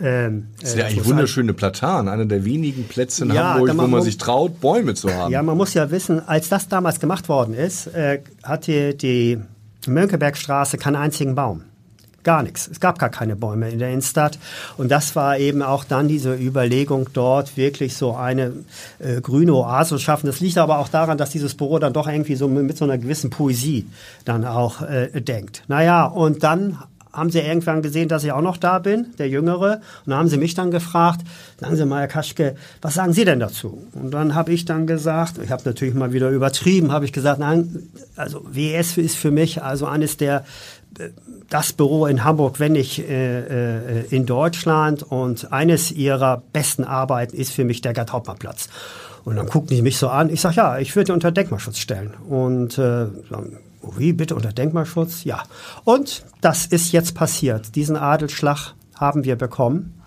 Ähm, 0.00 0.48
das 0.60 0.70
ist 0.70 0.76
ja 0.76 0.84
äh, 0.84 0.88
eigentlich 0.88 1.06
wunderschöne 1.06 1.54
Platan, 1.54 2.08
einer 2.08 2.24
der 2.24 2.44
wenigen 2.44 2.84
Plätze 2.84 3.24
in 3.24 3.32
ja, 3.32 3.54
Hamburg, 3.54 3.74
man 3.74 3.86
wo 3.86 3.90
man 3.90 4.02
sich 4.02 4.16
traut, 4.16 4.60
Bäume 4.60 4.94
zu 4.94 5.12
haben. 5.12 5.32
Ja, 5.32 5.42
man 5.42 5.56
muss 5.56 5.74
ja 5.74 5.90
wissen, 5.90 6.26
als 6.26 6.48
das 6.48 6.68
damals 6.68 7.00
gemacht 7.00 7.28
worden 7.28 7.54
ist, 7.54 7.88
äh, 7.88 8.20
hatte 8.42 8.94
die 8.94 9.40
Mönckebergstraße 9.86 10.78
keinen 10.78 10.96
einzigen 10.96 11.34
Baum. 11.34 11.62
Gar 12.24 12.42
nichts. 12.42 12.68
Es 12.68 12.80
gab 12.80 12.98
gar 12.98 13.10
keine 13.10 13.36
Bäume 13.36 13.70
in 13.70 13.78
der 13.78 13.90
Innenstadt. 13.90 14.38
Und 14.78 14.90
das 14.90 15.14
war 15.14 15.38
eben 15.38 15.62
auch 15.62 15.84
dann 15.84 16.08
diese 16.08 16.34
Überlegung, 16.34 17.10
dort 17.12 17.56
wirklich 17.58 17.96
so 17.96 18.16
eine 18.16 18.52
äh, 18.98 19.20
grüne 19.20 19.52
Oase 19.54 19.90
zu 19.90 19.98
schaffen. 19.98 20.26
Das 20.26 20.40
liegt 20.40 20.56
aber 20.56 20.78
auch 20.78 20.88
daran, 20.88 21.18
dass 21.18 21.30
dieses 21.30 21.54
Büro 21.54 21.78
dann 21.78 21.92
doch 21.92 22.08
irgendwie 22.08 22.34
so 22.34 22.48
mit, 22.48 22.64
mit 22.64 22.78
so 22.78 22.86
einer 22.86 22.96
gewissen 22.96 23.28
Poesie 23.28 23.86
dann 24.24 24.46
auch 24.46 24.80
äh, 24.80 25.20
denkt. 25.20 25.64
Naja, 25.68 26.06
und 26.06 26.42
dann 26.42 26.78
haben 27.14 27.30
sie 27.30 27.40
irgendwann 27.40 27.80
gesehen, 27.80 28.08
dass 28.08 28.24
ich 28.24 28.32
auch 28.32 28.40
noch 28.40 28.56
da 28.56 28.78
bin, 28.80 29.06
der 29.18 29.28
Jüngere. 29.28 29.80
Und 30.04 30.10
dann 30.10 30.18
haben 30.18 30.28
sie 30.28 30.36
mich 30.36 30.54
dann 30.54 30.70
gefragt, 30.70 31.20
sagen 31.60 31.76
Sie 31.76 31.86
mal, 31.86 32.00
Herr 32.00 32.08
Kaschke, 32.08 32.56
was 32.82 32.94
sagen 32.94 33.12
Sie 33.12 33.24
denn 33.24 33.40
dazu? 33.40 33.86
Und 33.94 34.10
dann 34.10 34.34
habe 34.34 34.52
ich 34.52 34.64
dann 34.64 34.86
gesagt, 34.86 35.38
ich 35.42 35.50
habe 35.50 35.62
natürlich 35.64 35.94
mal 35.94 36.12
wieder 36.12 36.30
übertrieben, 36.30 36.90
habe 36.90 37.04
ich 37.04 37.12
gesagt, 37.12 37.38
nein, 37.38 37.88
also 38.16 38.44
WS 38.50 38.98
ist 38.98 39.16
für 39.16 39.30
mich 39.30 39.62
also 39.62 39.86
eines 39.86 40.16
der 40.16 40.44
das 41.48 41.72
Büro 41.72 42.06
in 42.06 42.24
Hamburg, 42.24 42.60
wenn 42.60 42.72
nicht 42.72 42.98
äh, 42.98 44.00
äh, 44.00 44.06
in 44.10 44.26
Deutschland. 44.26 45.02
Und 45.02 45.52
eines 45.52 45.92
ihrer 45.92 46.42
besten 46.52 46.84
Arbeiten 46.84 47.36
ist 47.36 47.52
für 47.52 47.64
mich 47.64 47.80
der 47.80 47.92
Gerd-Hauptmann-Platz. 47.92 48.68
Und 49.24 49.36
dann 49.36 49.46
guckten 49.46 49.76
die 49.76 49.82
mich 49.82 49.96
so 49.96 50.08
an. 50.08 50.30
Ich 50.30 50.40
sage, 50.40 50.56
ja, 50.56 50.78
ich 50.78 50.94
würde 50.96 51.12
unter 51.12 51.32
Denkmalschutz 51.32 51.78
stellen. 51.78 52.14
Und 52.28 52.78
äh, 52.78 53.06
dann, 53.30 53.58
wie, 53.96 54.12
bitte 54.12 54.34
unter 54.34 54.52
Denkmalschutz? 54.52 55.24
Ja. 55.24 55.42
Und 55.84 56.24
das 56.40 56.66
ist 56.66 56.92
jetzt 56.92 57.14
passiert. 57.14 57.74
Diesen 57.74 57.96
Adelsschlag 57.96 58.74
haben 58.94 59.24
wir 59.24 59.36
bekommen. 59.36 60.00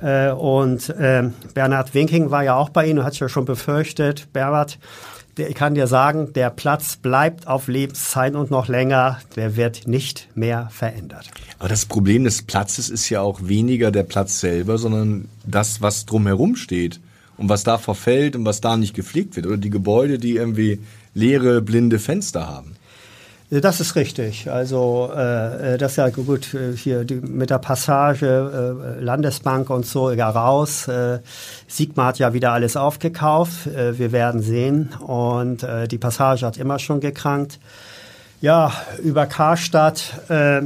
Äh, 0.00 0.30
und 0.30 0.88
äh, 0.90 1.30
Bernhard 1.54 1.94
Winking 1.94 2.30
war 2.30 2.44
ja 2.44 2.56
auch 2.56 2.70
bei 2.70 2.86
Ihnen 2.86 3.00
und 3.00 3.04
hat 3.04 3.18
ja 3.18 3.28
schon 3.28 3.44
befürchtet, 3.44 4.32
Bernhard, 4.32 4.78
ich 5.38 5.54
kann 5.54 5.74
dir 5.74 5.86
sagen, 5.86 6.32
der 6.32 6.50
Platz 6.50 6.96
bleibt 6.96 7.46
auf 7.46 7.68
Lebenszeit 7.68 8.34
und 8.34 8.50
noch 8.50 8.68
länger. 8.68 9.18
Der 9.36 9.56
wird 9.56 9.86
nicht 9.86 10.28
mehr 10.34 10.68
verändert. 10.70 11.30
Aber 11.58 11.68
das 11.68 11.86
Problem 11.86 12.24
des 12.24 12.42
Platzes 12.42 12.88
ist 12.88 13.08
ja 13.10 13.20
auch 13.20 13.40
weniger 13.42 13.90
der 13.90 14.04
Platz 14.04 14.40
selber, 14.40 14.78
sondern 14.78 15.28
das, 15.44 15.82
was 15.82 16.06
drumherum 16.06 16.56
steht 16.56 17.00
und 17.36 17.48
was 17.48 17.64
da 17.64 17.78
verfällt 17.78 18.36
und 18.36 18.44
was 18.44 18.60
da 18.60 18.76
nicht 18.76 18.94
gepflegt 18.94 19.36
wird. 19.36 19.46
Oder 19.46 19.58
die 19.58 19.70
Gebäude, 19.70 20.18
die 20.18 20.36
irgendwie 20.36 20.80
leere, 21.14 21.60
blinde 21.60 21.98
Fenster 21.98 22.46
haben. 22.48 22.75
Das 23.48 23.80
ist 23.80 23.94
richtig. 23.94 24.50
Also 24.50 25.10
äh, 25.14 25.74
äh, 25.74 25.78
das 25.78 25.92
ist 25.92 25.96
ja 25.98 26.08
gut 26.08 26.56
hier 26.74 27.04
die, 27.04 27.14
mit 27.14 27.50
der 27.50 27.58
Passage 27.58 28.26
äh, 28.26 29.02
Landesbank 29.02 29.70
und 29.70 29.86
so 29.86 30.10
ja 30.10 30.28
raus. 30.28 30.88
Äh, 30.88 31.20
Sigma 31.68 32.06
hat 32.06 32.18
ja 32.18 32.32
wieder 32.32 32.52
alles 32.52 32.76
aufgekauft. 32.76 33.68
Äh, 33.68 33.98
wir 33.98 34.10
werden 34.10 34.42
sehen. 34.42 34.88
Und 35.00 35.62
äh, 35.62 35.86
die 35.86 35.98
Passage 35.98 36.44
hat 36.44 36.56
immer 36.56 36.80
schon 36.80 36.98
gekrankt. 37.00 37.60
Ja, 38.40 38.72
über 39.02 39.26
Karstadt, 39.26 40.28
äh, 40.28 40.62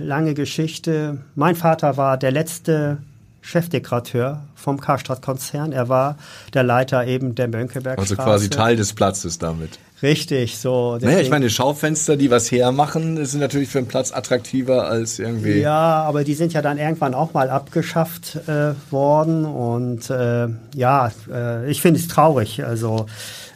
lange 0.00 0.34
Geschichte. 0.34 1.18
Mein 1.34 1.56
Vater 1.56 1.96
war 1.96 2.16
der 2.16 2.30
letzte 2.30 2.98
Chefdekorateur 3.42 4.44
vom 4.54 4.80
Karstadt-Konzern. 4.80 5.72
Er 5.72 5.88
war 5.88 6.16
der 6.54 6.62
Leiter 6.62 7.04
eben 7.04 7.34
der 7.34 7.48
Mönckebergstraße. 7.48 8.12
Also 8.12 8.22
quasi 8.22 8.48
Teil 8.48 8.76
des 8.76 8.92
Platzes 8.92 9.38
damit. 9.38 9.78
Richtig, 10.02 10.58
so. 10.58 10.98
Naja, 11.00 11.20
ich 11.20 11.30
meine, 11.30 11.48
Schaufenster, 11.48 12.16
die 12.16 12.30
was 12.30 12.50
hermachen, 12.50 13.24
sind 13.24 13.40
natürlich 13.40 13.68
für 13.68 13.78
einen 13.78 13.86
Platz 13.86 14.12
attraktiver 14.12 14.88
als 14.88 15.20
irgendwie. 15.20 15.60
Ja, 15.60 16.02
aber 16.02 16.24
die 16.24 16.34
sind 16.34 16.52
ja 16.52 16.60
dann 16.60 16.78
irgendwann 16.78 17.14
auch 17.14 17.34
mal 17.34 17.50
abgeschafft 17.50 18.36
äh, 18.48 18.74
worden. 18.90 19.44
Und 19.44 20.10
äh, 20.10 20.48
ja, 20.74 21.12
äh, 21.32 21.70
ich 21.70 21.80
finde 21.80 22.00
es 22.00 22.08
traurig. 22.08 22.64
Also 22.64 23.06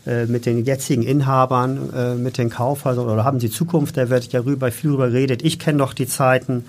äh, 0.06 0.26
mit 0.26 0.46
den 0.46 0.64
jetzigen 0.64 1.02
Inhabern, 1.02 1.90
äh, 1.92 2.14
mit 2.14 2.38
den 2.38 2.48
Kaufhäusern 2.48 3.08
oder 3.08 3.24
haben 3.24 3.40
sie 3.40 3.50
Zukunft, 3.50 3.96
da 3.96 4.04
ich 4.04 4.32
ja 4.32 4.40
rüber, 4.40 4.70
viel 4.70 4.90
drüber 4.90 5.12
redet. 5.12 5.42
Ich 5.42 5.58
kenne 5.58 5.78
doch 5.78 5.94
die 5.94 6.06
Zeiten, 6.06 6.64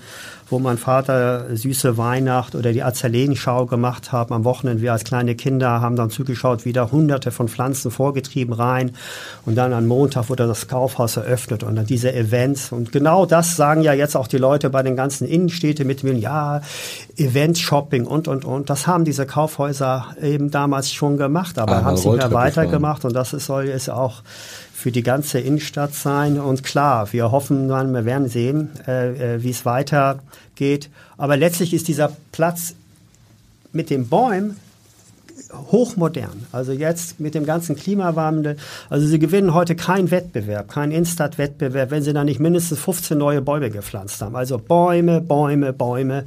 wo 0.50 0.58
mein 0.58 0.78
Vater 0.78 1.54
süße 1.54 1.98
Weihnacht 1.98 2.54
oder 2.54 2.72
die 2.72 2.82
Azalenschau 2.82 3.66
gemacht 3.66 4.12
haben 4.12 4.34
am 4.34 4.44
Wochenende. 4.44 4.82
Wir 4.82 4.92
als 4.92 5.04
kleine 5.04 5.34
Kinder 5.34 5.80
haben 5.80 5.96
dann 5.96 6.10
zugeschaut, 6.10 6.64
wie 6.64 6.72
da 6.72 6.90
hunderte 6.90 7.30
von 7.30 7.48
Pflanzen 7.48 7.90
vorgetrieben 7.90 8.54
rein. 8.54 8.92
Und 9.44 9.56
dann 9.56 9.72
am 9.72 9.86
Montag 9.86 10.28
wurde 10.30 10.46
das 10.46 10.68
Kaufhaus 10.68 11.16
eröffnet 11.16 11.62
und 11.62 11.76
dann 11.76 11.86
diese 11.86 12.14
Events. 12.14 12.72
Und 12.72 12.92
genau 12.92 13.26
das 13.26 13.56
sagen 13.56 13.82
ja 13.82 13.92
jetzt 13.92 14.16
auch 14.16 14.26
die 14.26 14.38
Leute 14.38 14.70
bei 14.70 14.82
den 14.82 14.96
ganzen 14.96 15.26
Innenstädten 15.26 15.86
mit 15.86 16.02
dem, 16.02 16.18
ja, 16.18 16.62
Events, 17.16 17.60
Shopping 17.60 18.06
und, 18.06 18.28
und, 18.28 18.44
und. 18.44 18.70
Das 18.70 18.86
haben 18.86 19.04
diese 19.04 19.26
Kaufhäuser 19.26 20.06
eben 20.22 20.50
damals 20.50 20.92
schon 20.92 21.16
gemacht, 21.16 21.58
aber 21.58 21.78
ah, 21.78 21.84
haben 21.84 21.96
sie 21.96 22.08
nicht 22.08 22.18
mehr 22.18 22.32
weitergemacht. 22.32 23.04
Und 23.04 23.14
das 23.14 23.30
soll 23.30 23.66
jetzt 23.66 23.90
auch 23.90 24.22
für 24.78 24.92
die 24.92 25.02
ganze 25.02 25.40
Innenstadt 25.40 25.92
sein. 25.92 26.38
Und 26.38 26.62
klar, 26.62 27.12
wir 27.12 27.32
hoffen 27.32 27.68
wir 27.68 28.04
werden 28.04 28.28
sehen, 28.28 28.70
äh, 28.86 29.34
äh, 29.34 29.42
wie 29.42 29.50
es 29.50 29.66
weitergeht. 29.66 30.88
Aber 31.16 31.36
letztlich 31.36 31.74
ist 31.74 31.88
dieser 31.88 32.12
Platz 32.30 32.76
mit 33.72 33.90
den 33.90 34.08
Bäumen 34.08 34.56
hochmodern. 35.52 36.46
Also 36.52 36.70
jetzt 36.70 37.18
mit 37.18 37.34
dem 37.34 37.44
ganzen 37.44 37.74
Klimawandel. 37.74 38.56
Also 38.88 39.08
sie 39.08 39.18
gewinnen 39.18 39.52
heute 39.52 39.74
keinen 39.74 40.12
Wettbewerb, 40.12 40.68
keinen 40.68 40.92
Instat-Wettbewerb, 40.92 41.90
wenn 41.90 42.04
sie 42.04 42.12
da 42.12 42.22
nicht 42.22 42.38
mindestens 42.38 42.78
15 42.78 43.18
neue 43.18 43.42
Bäume 43.42 43.70
gepflanzt 43.70 44.22
haben. 44.22 44.36
Also 44.36 44.58
Bäume, 44.58 45.20
Bäume, 45.20 45.72
Bäume. 45.72 46.24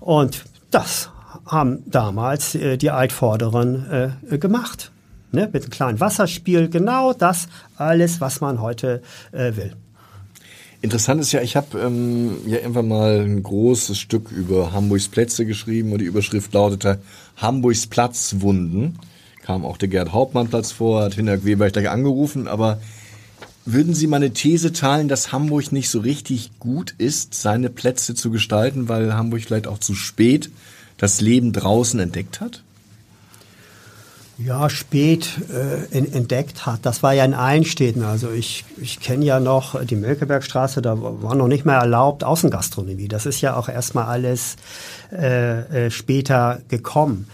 Und 0.00 0.44
das 0.70 1.08
haben 1.46 1.82
damals 1.86 2.54
äh, 2.54 2.76
die 2.76 2.90
Altvorderen 2.90 4.12
äh, 4.30 4.36
gemacht 4.36 4.90
ne, 5.34 5.48
mit 5.52 5.62
einem 5.62 5.70
kleinen 5.70 6.00
Wasserspiel, 6.00 6.68
genau 6.68 7.12
das 7.12 7.48
alles, 7.76 8.20
was 8.20 8.40
man 8.40 8.60
heute 8.60 9.02
äh, 9.32 9.56
will. 9.56 9.72
Interessant 10.80 11.20
ist 11.20 11.32
ja, 11.32 11.40
ich 11.40 11.56
habe 11.56 11.78
ähm, 11.78 12.36
ja 12.46 12.58
irgendwann 12.58 12.88
mal 12.88 13.20
ein 13.20 13.42
großes 13.42 13.98
Stück 13.98 14.30
über 14.30 14.72
Hamburgs 14.72 15.08
Plätze 15.08 15.46
geschrieben 15.46 15.92
und 15.92 15.98
die 16.00 16.04
Überschrift 16.04 16.52
lautete 16.52 16.98
Hamburgs 17.38 17.86
Platzwunden. 17.86 18.98
Kam 19.42 19.64
auch 19.64 19.78
der 19.78 19.88
Gerd 19.88 20.12
Hauptmann 20.12 20.48
Platz 20.48 20.72
vor, 20.72 21.02
hat 21.02 21.14
Hinnerk 21.14 21.46
Weber 21.46 21.70
gleich 21.70 21.88
angerufen, 21.88 22.48
aber 22.48 22.80
würden 23.64 23.94
Sie 23.94 24.06
mal 24.06 24.16
eine 24.16 24.34
These 24.34 24.74
teilen, 24.74 25.08
dass 25.08 25.32
Hamburg 25.32 25.72
nicht 25.72 25.88
so 25.88 26.00
richtig 26.00 26.50
gut 26.58 26.94
ist, 26.98 27.32
seine 27.32 27.70
Plätze 27.70 28.14
zu 28.14 28.30
gestalten, 28.30 28.86
weil 28.86 29.14
Hamburg 29.14 29.40
vielleicht 29.40 29.66
auch 29.66 29.78
zu 29.78 29.94
spät 29.94 30.50
das 30.98 31.22
Leben 31.22 31.54
draußen 31.54 31.98
entdeckt 31.98 32.42
hat? 32.42 32.62
Ja, 34.38 34.68
spät 34.68 35.30
äh, 35.52 35.96
in, 35.96 36.12
entdeckt 36.12 36.66
hat. 36.66 36.80
Das 36.82 37.02
war 37.02 37.12
ja 37.12 37.24
in 37.24 37.34
allen 37.34 37.64
Städten. 37.64 38.02
Also 38.02 38.30
ich, 38.30 38.64
ich 38.80 39.00
kenne 39.00 39.24
ja 39.24 39.38
noch 39.38 39.82
die 39.84 39.96
Mönckebergstraße, 39.96 40.82
da 40.82 40.96
war 41.00 41.34
noch 41.34 41.46
nicht 41.46 41.64
mehr 41.64 41.76
erlaubt 41.76 42.24
Außengastronomie. 42.24 43.08
Das 43.08 43.26
ist 43.26 43.40
ja 43.40 43.56
auch 43.56 43.68
erstmal 43.68 44.06
alles 44.06 44.56
äh, 45.12 45.86
äh, 45.86 45.90
später 45.90 46.60
gekommen. 46.68 47.28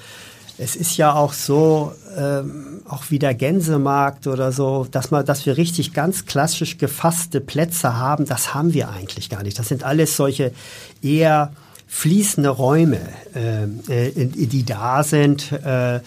Es 0.59 0.77
ist 0.77 0.99
ja 0.99 1.15
auch 1.15 1.33
so, 1.33 1.95
ähm, 2.19 2.83
auch 2.87 3.05
wie 3.09 3.19
der 3.19 3.33
Gänsemarkt 3.33 4.27
oder 4.27 4.53
so, 4.53 4.87
dass, 4.91 5.11
man, 5.11 5.25
dass 5.25 5.47
wir 5.47 5.57
richtig 5.57 5.95
ganz 5.95 6.27
klassisch 6.27 6.77
gefasste 6.77 7.41
Plätze 7.41 7.97
haben, 7.97 8.27
das 8.27 8.53
haben 8.53 8.75
wir 8.75 8.91
eigentlich 8.91 9.31
gar 9.31 9.43
nicht. 9.43 9.59
Das 9.59 9.69
sind 9.69 9.85
alles 9.85 10.17
solche 10.17 10.53
eher 11.01 11.53
fließende 11.87 12.51
Räume, 12.51 13.01
äh, 13.35 14.11
äh 14.11 14.27
die 14.27 14.65
da 14.67 15.03
sind. 15.03 15.51
Äh, 15.53 16.01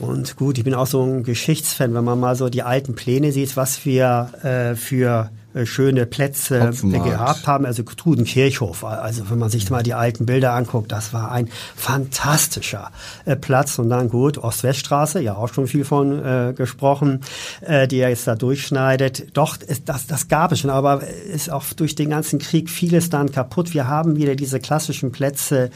und 0.00 0.36
gut, 0.36 0.58
ich 0.58 0.64
bin 0.64 0.74
auch 0.74 0.86
so 0.86 1.02
ein 1.02 1.22
Geschichtsfan, 1.22 1.94
wenn 1.94 2.04
man 2.04 2.20
mal 2.20 2.36
so 2.36 2.48
die 2.48 2.62
alten 2.62 2.94
Pläne 2.94 3.32
sieht, 3.32 3.56
was 3.56 3.84
wir 3.84 4.30
äh, 4.42 4.74
für 4.76 5.30
äh, 5.56 5.64
schöne 5.64 6.04
Plätze 6.04 6.68
Hopfenmarkt. 6.68 7.04
gehabt 7.10 7.46
haben. 7.46 7.64
Also 7.64 7.82
Trudenkirchhof, 7.82 8.84
also 8.84 9.30
wenn 9.30 9.38
man 9.38 9.48
sich 9.48 9.70
mal 9.70 9.82
die 9.82 9.94
alten 9.94 10.26
Bilder 10.26 10.52
anguckt, 10.52 10.92
das 10.92 11.14
war 11.14 11.32
ein 11.32 11.48
fantastischer 11.74 12.90
äh, 13.24 13.36
Platz. 13.36 13.78
Und 13.78 13.88
dann 13.88 14.10
gut, 14.10 14.36
Ost-West-Straße, 14.36 15.20
ja 15.20 15.34
auch 15.34 15.48
schon 15.48 15.66
viel 15.66 15.86
von 15.86 16.22
äh, 16.22 16.52
gesprochen, 16.54 17.22
äh, 17.62 17.88
die 17.88 18.00
er 18.00 18.10
jetzt 18.10 18.26
da 18.26 18.34
durchschneidet. 18.34 19.28
Doch, 19.32 19.56
es, 19.66 19.82
das, 19.84 20.06
das 20.06 20.28
gab 20.28 20.52
es 20.52 20.60
schon, 20.60 20.70
aber 20.70 21.02
ist 21.06 21.50
auch 21.50 21.64
durch 21.74 21.94
den 21.94 22.10
ganzen 22.10 22.38
Krieg 22.38 22.68
vieles 22.68 23.08
dann 23.08 23.32
kaputt. 23.32 23.72
Wir 23.72 23.88
haben 23.88 24.16
wieder 24.16 24.34
diese 24.36 24.60
klassischen 24.60 25.10
Plätze 25.10 25.70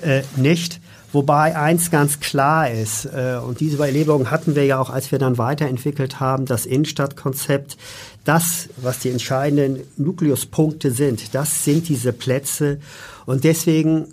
äh, 0.00 0.22
nicht. 0.36 0.80
Wobei 1.16 1.56
eins 1.56 1.90
ganz 1.90 2.20
klar 2.20 2.70
ist, 2.70 3.06
äh, 3.06 3.38
und 3.42 3.60
diese 3.60 3.76
Überlegungen 3.76 4.30
hatten 4.30 4.54
wir 4.54 4.66
ja 4.66 4.78
auch, 4.78 4.90
als 4.90 5.12
wir 5.12 5.18
dann 5.18 5.38
weiterentwickelt 5.38 6.20
haben, 6.20 6.44
das 6.44 6.66
Innenstadtkonzept, 6.66 7.78
das, 8.24 8.68
was 8.76 8.98
die 8.98 9.08
entscheidenden 9.08 9.84
Nukleuspunkte 9.96 10.90
sind, 10.90 11.34
das 11.34 11.64
sind 11.64 11.88
diese 11.88 12.12
Plätze. 12.12 12.80
Und 13.24 13.44
deswegen 13.44 14.08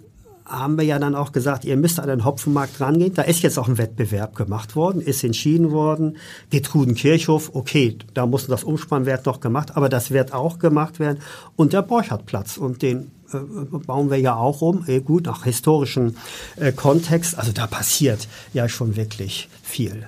haben 0.45 0.77
wir 0.77 0.85
ja 0.85 0.97
dann 0.97 1.13
auch 1.13 1.33
gesagt, 1.33 1.65
ihr 1.65 1.75
müsst 1.75 1.99
an 1.99 2.07
den 2.07 2.23
Hopfenmarkt 2.23 2.79
rangehen. 2.79 3.13
Da 3.13 3.23
ist 3.23 3.41
jetzt 3.41 3.59
auch 3.59 3.67
ein 3.67 3.77
Wettbewerb 3.77 4.37
gemacht 4.37 4.77
worden, 4.77 5.01
ist 5.01 5.25
entschieden 5.25 5.71
worden. 5.71 6.15
Getrudenkirchhof, 6.51 7.51
okay, 7.53 7.97
da 8.13 8.25
muss 8.25 8.47
das 8.47 8.63
Umspannwert 8.63 9.25
noch 9.25 9.41
gemacht, 9.41 9.75
aber 9.75 9.89
das 9.89 10.11
wird 10.11 10.31
auch 10.33 10.57
gemacht 10.57 11.01
werden. 11.01 11.19
Und 11.57 11.73
der 11.73 11.81
Borchardt-Platz 11.81 12.55
und 12.55 12.81
den 12.81 13.11
bauen 13.39 14.09
wir 14.09 14.19
ja 14.19 14.35
auch 14.35 14.61
um, 14.61 14.85
äh, 14.87 14.99
gut, 14.99 15.25
nach 15.25 15.43
historischem 15.43 16.15
äh, 16.55 16.71
Kontext. 16.71 17.37
Also 17.37 17.51
da 17.51 17.67
passiert 17.67 18.27
ja 18.53 18.69
schon 18.69 18.95
wirklich 18.95 19.49
viel. 19.61 20.07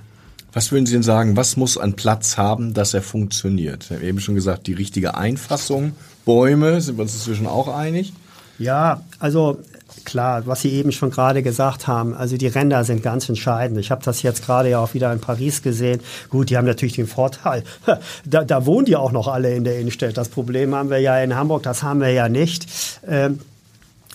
Was 0.53 0.71
würden 0.71 0.85
Sie 0.85 0.93
denn 0.93 1.03
sagen, 1.03 1.35
was 1.35 1.57
muss 1.57 1.77
ein 1.77 1.95
Platz 1.95 2.37
haben, 2.37 2.73
dass 2.73 2.93
er 2.93 3.01
funktioniert? 3.01 3.89
Wir 3.89 3.97
haben 3.97 4.05
eben 4.05 4.19
schon 4.21 4.35
gesagt, 4.35 4.67
die 4.67 4.73
richtige 4.73 5.15
Einfassung, 5.15 5.93
Bäume, 6.23 6.79
sind 6.79 6.97
wir 6.97 7.01
uns 7.01 7.13
inzwischen 7.13 7.45
auch 7.45 7.67
einig? 7.67 8.13
Ja, 8.57 9.03
also 9.19 9.59
klar, 10.05 10.45
was 10.45 10.61
Sie 10.61 10.71
eben 10.71 10.91
schon 10.91 11.11
gerade 11.11 11.43
gesagt 11.43 11.87
haben, 11.87 12.13
also 12.13 12.37
die 12.37 12.47
Ränder 12.47 12.83
sind 12.83 13.03
ganz 13.03 13.27
entscheidend. 13.27 13.79
Ich 13.79 13.91
habe 13.91 14.03
das 14.03 14.21
jetzt 14.21 14.45
gerade 14.45 14.69
ja 14.69 14.79
auch 14.79 14.93
wieder 14.93 15.11
in 15.11 15.19
Paris 15.19 15.61
gesehen. 15.61 16.01
Gut, 16.29 16.49
die 16.49 16.57
haben 16.57 16.65
natürlich 16.65 16.95
den 16.95 17.07
Vorteil, 17.07 17.63
da, 18.25 18.43
da 18.43 18.65
wohnen 18.65 18.85
die 18.85 18.95
auch 18.95 19.11
noch 19.11 19.27
alle 19.27 19.53
in 19.53 19.63
der 19.63 19.79
Innenstadt. 19.79 20.15
Das 20.15 20.29
Problem 20.29 20.73
haben 20.75 20.89
wir 20.89 20.99
ja 20.99 21.19
in 21.19 21.35
Hamburg, 21.35 21.63
das 21.63 21.83
haben 21.83 21.99
wir 21.99 22.11
ja 22.11 22.29
nicht. 22.29 22.67
Ähm, 23.07 23.39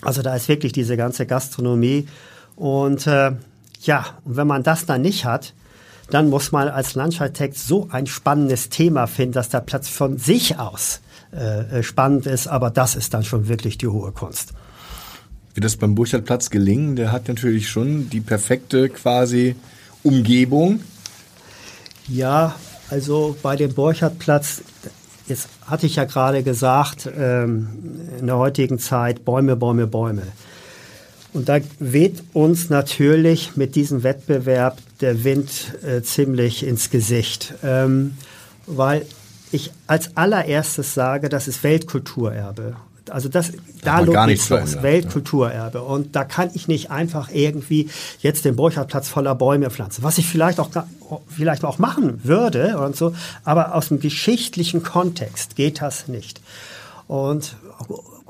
also 0.01 0.21
da 0.21 0.35
ist 0.35 0.47
wirklich 0.47 0.71
diese 0.71 0.97
ganze 0.97 1.25
Gastronomie. 1.25 2.07
Und 2.55 3.05
äh, 3.07 3.33
ja, 3.83 4.05
und 4.25 4.37
wenn 4.37 4.47
man 4.47 4.63
das 4.63 4.85
dann 4.85 5.01
nicht 5.01 5.25
hat, 5.25 5.53
dann 6.09 6.29
muss 6.29 6.51
man 6.51 6.67
als 6.67 6.95
Landschaftsarchitekt 6.95 7.57
so 7.57 7.87
ein 7.91 8.07
spannendes 8.07 8.69
Thema 8.69 9.07
finden, 9.07 9.33
dass 9.33 9.49
der 9.49 9.61
Platz 9.61 9.87
von 9.87 10.17
sich 10.17 10.59
aus 10.59 11.01
äh, 11.33 11.79
äh 11.79 11.83
spannend 11.83 12.25
ist. 12.25 12.47
Aber 12.47 12.69
das 12.69 12.95
ist 12.95 13.13
dann 13.13 13.23
schon 13.23 13.47
wirklich 13.47 13.77
die 13.77 13.87
hohe 13.87 14.11
Kunst 14.11 14.53
wird 15.53 15.63
das 15.63 15.77
beim 15.77 15.95
Burchardplatz 15.95 16.49
gelingen? 16.49 16.95
Der 16.95 17.11
hat 17.11 17.27
natürlich 17.27 17.69
schon 17.69 18.09
die 18.09 18.21
perfekte 18.21 18.89
quasi 18.89 19.55
Umgebung. 20.03 20.81
Ja, 22.07 22.55
also 22.89 23.37
bei 23.41 23.55
dem 23.55 23.73
Burchardplatz, 23.73 24.61
jetzt 25.27 25.47
hatte 25.65 25.85
ich 25.85 25.95
ja 25.95 26.05
gerade 26.05 26.43
gesagt, 26.43 27.09
ähm, 27.17 27.67
in 28.19 28.27
der 28.27 28.37
heutigen 28.37 28.79
Zeit 28.79 29.23
Bäume, 29.23 29.55
Bäume, 29.55 29.87
Bäume. 29.87 30.23
Und 31.33 31.47
da 31.47 31.59
weht 31.79 32.23
uns 32.33 32.69
natürlich 32.69 33.55
mit 33.55 33.75
diesem 33.75 34.03
Wettbewerb 34.03 34.77
der 34.99 35.23
Wind 35.23 35.77
äh, 35.83 36.01
ziemlich 36.01 36.65
ins 36.65 36.89
Gesicht, 36.89 37.53
ähm, 37.63 38.17
weil 38.67 39.05
ich 39.51 39.71
als 39.87 40.15
allererstes 40.17 40.93
sage, 40.93 41.29
das 41.29 41.47
ist 41.47 41.63
Weltkulturerbe. 41.63 42.75
Also 43.11 43.29
das, 43.29 43.51
da 43.83 43.99
lohnt 43.99 44.27
nichts 44.27 44.49
los. 44.49 44.81
Weltkulturerbe. 44.81 45.81
Und 45.81 46.15
da 46.15 46.23
kann 46.23 46.49
ich 46.53 46.67
nicht 46.67 46.91
einfach 46.91 47.29
irgendwie 47.31 47.89
jetzt 48.19 48.45
den 48.45 48.55
Burchardplatz 48.55 49.09
voller 49.09 49.35
Bäume 49.35 49.69
pflanzen. 49.69 50.03
Was 50.03 50.17
ich 50.17 50.27
vielleicht 50.27 50.59
auch, 50.59 50.69
vielleicht 51.27 51.63
auch 51.63 51.77
machen 51.77 52.21
würde 52.23 52.77
und 52.79 52.95
so. 52.95 53.13
Aber 53.43 53.75
aus 53.75 53.89
dem 53.89 53.99
geschichtlichen 53.99 54.83
Kontext 54.83 55.55
geht 55.55 55.81
das 55.81 56.07
nicht. 56.07 56.41
Und 57.07 57.55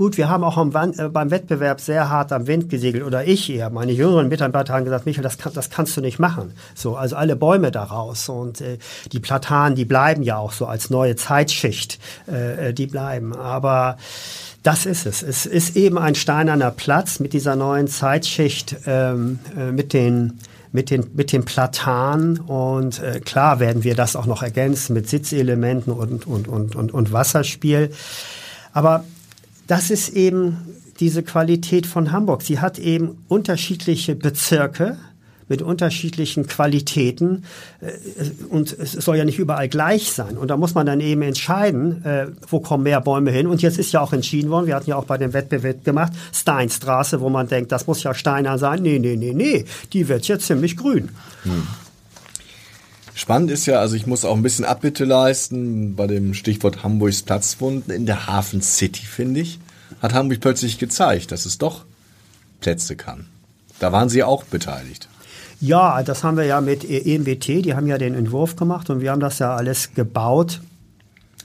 gut, 0.02 0.18
wir 0.18 0.30
haben 0.30 0.44
auch 0.44 0.58
am, 0.58 0.74
äh, 0.74 1.10
beim 1.10 1.30
Wettbewerb 1.30 1.80
sehr 1.80 2.10
hart 2.10 2.32
am 2.32 2.48
Wind 2.48 2.70
gesegelt 2.70 3.04
oder 3.04 3.28
ich 3.28 3.48
eher. 3.52 3.70
Meine 3.70 3.92
jüngeren 3.92 4.30
Mitarbeiter 4.30 4.74
haben 4.74 4.86
gesagt, 4.86 5.06
Michael, 5.06 5.22
das, 5.22 5.38
kann, 5.38 5.54
das 5.54 5.70
kannst 5.70 5.96
du 5.96 6.02
nicht 6.02 6.18
machen. 6.18 6.54
So, 6.74 6.96
also 6.96 7.16
alle 7.16 7.36
Bäume 7.36 7.70
daraus 7.70 8.28
und 8.28 8.62
äh, 8.62 8.80
die 9.12 9.20
Platanen, 9.20 9.76
die 9.76 9.86
bleiben 9.86 10.24
ja 10.24 10.38
auch 10.38 10.54
so 10.54 10.66
als 10.66 10.90
neue 10.90 11.16
Zeitschicht, 11.16 12.00
äh, 12.28 12.70
äh 12.70 12.74
die 12.74 12.88
bleiben. 12.88 13.36
Aber 13.36 13.98
das 14.64 14.86
ist 14.86 15.06
es. 15.06 15.24
Es 15.24 15.46
ist 15.46 15.76
eben 15.76 15.98
ein 15.98 16.16
steinerner 16.16 16.72
Platz 16.72 17.20
mit 17.20 17.34
dieser 17.34 17.56
neuen 17.56 17.88
Zeitschicht, 17.88 18.76
ähm, 18.86 19.40
äh, 19.58 19.72
mit 19.72 19.94
den 19.94 20.40
mit 20.74 20.90
den, 20.90 21.06
mit 21.16 21.34
den 21.34 21.44
Platanen 21.44 22.40
und 22.40 23.00
äh, 23.00 23.20
klar 23.20 23.60
werden 23.60 23.84
wir 23.84 23.94
das 23.94 24.16
auch 24.16 24.26
noch 24.26 24.42
ergänzen 24.42 24.94
mit 24.94 25.10
Sitzelementen 25.10 25.92
und, 25.92 26.26
und, 26.26 26.48
und, 26.48 26.76
und, 26.78 26.94
und 26.94 27.12
Wasserspiel. 27.12 27.92
Aber 28.72 29.04
das 29.68 29.92
ist 29.92 30.10
eben 30.10 30.58
diese 31.02 31.24
Qualität 31.24 31.86
von 31.86 32.12
Hamburg. 32.14 32.42
Sie 32.42 32.60
hat 32.60 32.80
eben 32.80 33.24
unterschiedliche 33.28 34.16
Bezirke, 34.16 34.98
mit 35.52 35.62
unterschiedlichen 35.62 36.48
Qualitäten 36.48 37.44
äh, 37.82 37.92
und 38.48 38.72
es 38.72 38.94
soll 38.94 39.18
ja 39.18 39.26
nicht 39.26 39.38
überall 39.38 39.68
gleich 39.68 40.14
sein. 40.14 40.38
Und 40.38 40.48
da 40.48 40.56
muss 40.56 40.74
man 40.74 40.86
dann 40.86 41.02
eben 41.02 41.22
entscheiden, 41.22 42.06
äh, 42.06 42.28
wo 42.48 42.62
kommen 42.62 42.84
mehr 42.84 43.02
Bäume 43.02 43.32
hin. 43.32 43.48
Und 43.48 43.62
jetzt 43.62 43.78
ist 43.78 43.92
ja 43.92 44.00
auch 44.00 44.14
entschieden 44.14 44.50
worden, 44.50 44.66
wir 44.66 44.76
hatten 44.76 44.90
ja 44.90 44.96
auch 44.96 45.04
bei 45.04 45.18
dem 45.18 45.34
Wettbewerb 45.34 45.84
gemacht, 45.84 46.14
Steinstraße, 46.34 47.20
wo 47.20 47.30
man 47.30 47.50
denkt, 47.50 47.74
das 47.74 47.86
muss 47.86 48.02
ja 48.02 48.14
Steiner 48.14 48.58
sein. 48.58 48.82
Nee, 48.82 48.98
nee, 48.98 49.18
nee, 49.18 49.34
nee, 49.34 49.66
die 49.92 50.08
wird 50.08 50.26
jetzt 50.30 50.48
ziemlich 50.48 50.78
grün. 50.78 51.10
Hm. 51.44 51.68
Spannend 53.14 53.52
ist 53.52 53.66
ja, 53.66 53.80
also 53.80 53.98
ich 53.98 54.08
muss 54.08 54.24
auch 54.24 54.38
ein 54.38 54.42
bisschen 54.42 54.64
Abbitte 54.64 55.04
leisten 55.04 55.98
bei 55.98 56.08
dem 56.08 56.34
Stichwort 56.34 56.82
Hamburgs 56.82 57.24
Platzwunden 57.24 57.94
in 57.94 58.06
der 58.06 58.28
Hafen 58.28 58.62
City, 58.62 59.06
finde 59.06 59.42
ich. 59.42 59.60
Hat 60.02 60.14
Hamburg 60.14 60.40
plötzlich 60.40 60.80
gezeigt, 60.80 61.34
dass 61.34 61.46
es 61.46 61.58
doch 61.58 61.84
Plätze 62.62 62.96
kann. 62.96 63.26
Da 63.80 63.92
waren 63.92 64.08
Sie 64.08 64.24
auch 64.24 64.46
beteiligt. 64.46 65.10
Ja, 65.62 66.02
das 66.02 66.24
haben 66.24 66.38
wir 66.38 66.46
ja 66.46 66.60
mit 66.60 66.84
EMWT, 66.84 67.64
die 67.64 67.76
haben 67.76 67.86
ja 67.86 68.00
den 68.00 68.16
Entwurf 68.16 68.56
gemacht 68.56 68.90
und 68.90 69.00
wir 69.00 69.12
haben 69.12 69.20
das 69.20 69.38
ja 69.38 69.56
alles 69.56 69.94
gebaut. 69.94 70.60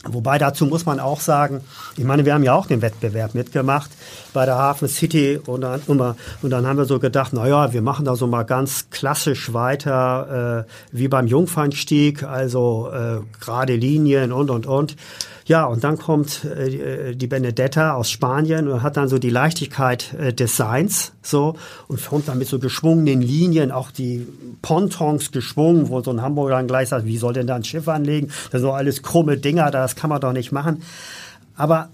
Wobei 0.04 0.38
dazu 0.38 0.64
muss 0.64 0.86
man 0.86 1.00
auch 1.00 1.20
sagen, 1.20 1.60
ich 1.98 2.04
meine, 2.04 2.24
wir 2.24 2.32
haben 2.32 2.42
ja 2.42 2.54
auch 2.54 2.64
den 2.64 2.80
Wettbewerb 2.80 3.34
mitgemacht 3.34 3.90
bei 4.32 4.46
der 4.46 4.56
Hafen 4.56 4.88
City 4.88 5.38
und 5.44 5.60
dann, 5.60 5.80
und 5.86 6.50
dann 6.50 6.66
haben 6.66 6.78
wir 6.78 6.86
so 6.86 6.98
gedacht, 6.98 7.34
naja, 7.34 7.74
wir 7.74 7.82
machen 7.82 8.06
da 8.06 8.16
so 8.16 8.26
mal 8.26 8.44
ganz 8.44 8.88
klassisch 8.90 9.52
weiter 9.52 10.64
äh, 10.66 10.96
wie 10.96 11.08
beim 11.08 11.26
Jungfernstieg, 11.26 12.22
also 12.22 12.88
äh, 12.90 13.18
gerade 13.38 13.76
Linien 13.76 14.32
und 14.32 14.48
und 14.48 14.66
und. 14.66 14.96
Ja, 15.46 15.64
und 15.66 15.84
dann 15.84 15.96
kommt 15.96 16.44
äh, 16.44 17.14
die 17.14 17.26
Benedetta 17.28 17.94
aus 17.94 18.10
Spanien 18.10 18.66
und 18.66 18.82
hat 18.82 18.96
dann 18.96 19.08
so 19.08 19.18
die 19.18 19.30
Leichtigkeit 19.30 20.12
äh, 20.14 20.32
des 20.32 20.56
Seins 20.56 21.12
so 21.22 21.54
und 21.86 22.04
kommt 22.04 22.26
dann 22.26 22.38
mit 22.38 22.48
so 22.48 22.58
geschwungenen 22.58 23.22
Linien, 23.22 23.70
auch 23.70 23.92
die 23.92 24.26
Pontons 24.60 25.30
geschwungen, 25.30 25.88
wo 25.88 26.02
so 26.02 26.10
ein 26.10 26.20
Hamburger 26.20 26.56
dann 26.56 26.66
gleich 26.66 26.88
sagt, 26.88 27.06
wie 27.06 27.16
soll 27.16 27.32
denn 27.32 27.46
da 27.46 27.54
ein 27.54 27.62
Schiff 27.62 27.86
anlegen? 27.86 28.26
Das 28.50 28.60
sind 28.60 28.62
so 28.62 28.72
alles 28.72 29.04
krumme 29.04 29.36
Dinger, 29.36 29.70
das 29.70 29.94
kann 29.94 30.10
man 30.10 30.20
doch 30.20 30.32
nicht 30.32 30.50
machen. 30.50 30.82
Aber 31.56 31.90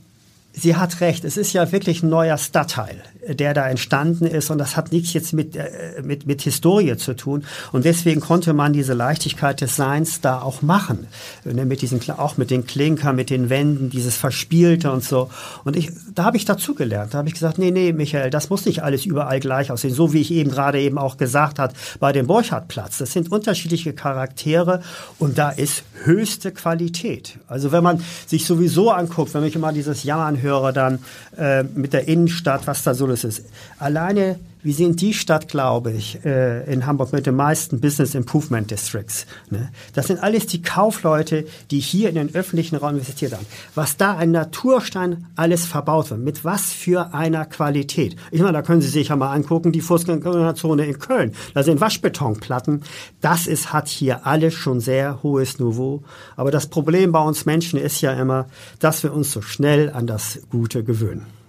Sie 0.55 0.77
hat 0.77 1.01
recht, 1.01 1.25
es 1.25 1.37
ist 1.37 1.55
ja 1.55 1.73
wirklich 1.73 2.03
ein 2.03 2.11
neuer 2.11 2.37
Stadtteil, 2.37 3.03
der 3.29 3.55
da 3.55 3.69
entstanden 3.69 4.27
ist. 4.27 4.51
Und 4.51 4.59
das 4.59 4.77
hat 4.77 4.93
nichts 4.93 5.13
jetzt 5.13 5.33
mit, 5.33 5.57
äh, 5.57 6.03
mit, 6.03 6.27
mit 6.27 6.43
Historie 6.43 6.97
zu 6.97 7.15
tun. 7.15 7.45
Und 7.73 7.85
deswegen 7.85 8.21
konnte 8.21 8.53
man 8.53 8.73
diese 8.73 8.95
Leichtigkeit 8.95 9.61
des 9.61 9.77
Seins 9.77 10.21
da 10.21 10.41
auch 10.41 10.63
machen, 10.63 11.07
ne, 11.45 11.65
mit 11.65 11.83
diesen, 11.83 12.01
auch 12.11 12.37
mit 12.37 12.51
den 12.51 12.67
Klinkern, 12.67 13.17
mit 13.17 13.31
den 13.31 13.51
Wänden, 13.51 13.91
dieses 13.91 14.17
Verspielte 14.17 14.91
und 14.93 15.05
so. 15.05 15.31
Und 15.65 15.77
ich, 15.77 15.91
da 16.15 16.25
habe 16.25 16.37
ich 16.37 16.45
dazugelernt, 16.45 17.15
da 17.15 17.19
habe 17.19 17.29
ich 17.29 17.35
gesagt, 17.35 17.59
nee, 17.59 17.71
nee, 17.71 17.93
Michael, 17.93 18.31
das 18.31 18.51
muss 18.51 18.67
nicht 18.67 18.83
alles 18.83 19.07
überall 19.07 19.41
gleich 19.41 19.71
aussehen, 19.71 19.95
so 19.95 20.13
wie 20.13 20.21
ich 20.21 20.33
eben 20.33 20.51
gerade 20.51 20.81
eben 20.81 20.99
auch 20.99 21.17
gesagt 21.17 21.59
hat 21.59 21.75
bei 22.01 22.13
dem 22.13 22.27
Borchardtplatz, 22.27 22.99
das 22.99 23.13
sind 23.13 23.31
unterschiedliche 23.31 23.93
Charaktere 23.93 24.83
und 25.19 25.39
da 25.39 25.51
ist 25.51 25.85
höchste 26.05 26.53
Qualität. 26.53 27.39
Also 27.47 27.73
wenn 27.73 27.83
man 27.85 28.03
sich 28.27 28.47
sowieso 28.47 28.91
anguckt, 28.91 29.35
wenn 29.35 29.45
ich 29.45 29.55
immer 29.55 29.73
dieses 29.73 30.05
Jammern 30.05 30.41
höre 30.41 30.73
dann 30.73 30.99
äh, 31.37 31.63
mit 31.63 31.93
der 31.93 32.09
Innenstadt, 32.09 32.67
was 32.67 32.83
da 32.83 32.95
so 32.95 33.07
ist. 33.25 33.45
Alleine 33.79 34.39
wir 34.63 34.75
sind 34.75 35.01
die 35.01 35.13
Stadt, 35.13 35.49
glaube 35.49 35.91
ich, 35.91 36.25
äh, 36.25 36.65
in 36.73 36.87
Hamburg 36.87 37.13
mit 37.13 37.27
den 37.27 37.35
meisten 37.35 37.81
Business 37.81 38.15
Improvement 38.15 38.71
Districts. 38.71 39.27
Ne? 39.51 39.71
Das 39.93 40.07
sind 40.07 40.23
alles 40.23 40.47
die 40.47 40.63
Kaufleute, 40.63 41.47
die 41.71 41.81
hier 41.81 42.09
in 42.09 42.15
den 42.15 42.35
öffentlichen 42.35 42.77
Raum 42.77 42.95
investiert 42.95 43.33
haben. 43.33 43.47
Was 43.75 43.97
da 43.97 44.17
ein 44.17 44.31
Naturstein 44.31 45.27
alles 45.35 45.67
verbaut 45.67 46.11
wird, 46.11 46.21
mit 46.21 46.45
was 46.45 46.73
für 46.73 47.13
einer 47.13 47.45
Qualität. 47.45 48.17
Ich 48.31 48.41
meine, 48.41 48.53
da 48.53 48.63
können 48.63 48.83
Sie 48.83 48.89
sich 48.89 49.09
ja 49.09 49.17
mal 49.17 49.33
angucken, 49.33 49.73
die 49.73 49.81
Fußgängerzone 49.81 50.87
in 50.87 50.99
Köln. 50.99 51.33
Da 51.55 51.63
sind 51.65 51.81
Waschbetonplatten. 51.81 52.83
Das 53.21 53.49
ist, 53.49 53.73
hat 53.73 53.89
hier 53.89 54.27
alles 54.27 54.55
schon 54.55 54.81
sehr 54.81 55.23
hohes 55.25 55.59
Niveau. 55.59 56.03
Aber 56.37 56.53
das 56.53 56.69
Problem 56.69 57.11
bei 57.11 57.21
uns 57.21 57.47
Menschen 57.47 57.81
ist 57.81 58.01
ja 58.01 58.13
immer, 58.13 58.47
dass 58.79 59.03
wir 59.03 59.13
uns 59.13 59.33
so 59.33 59.43
schnell 59.43 59.91
an 59.91 60.07
das 60.07 60.39
Gute 60.51 60.85
gewöhnen. 60.85 61.42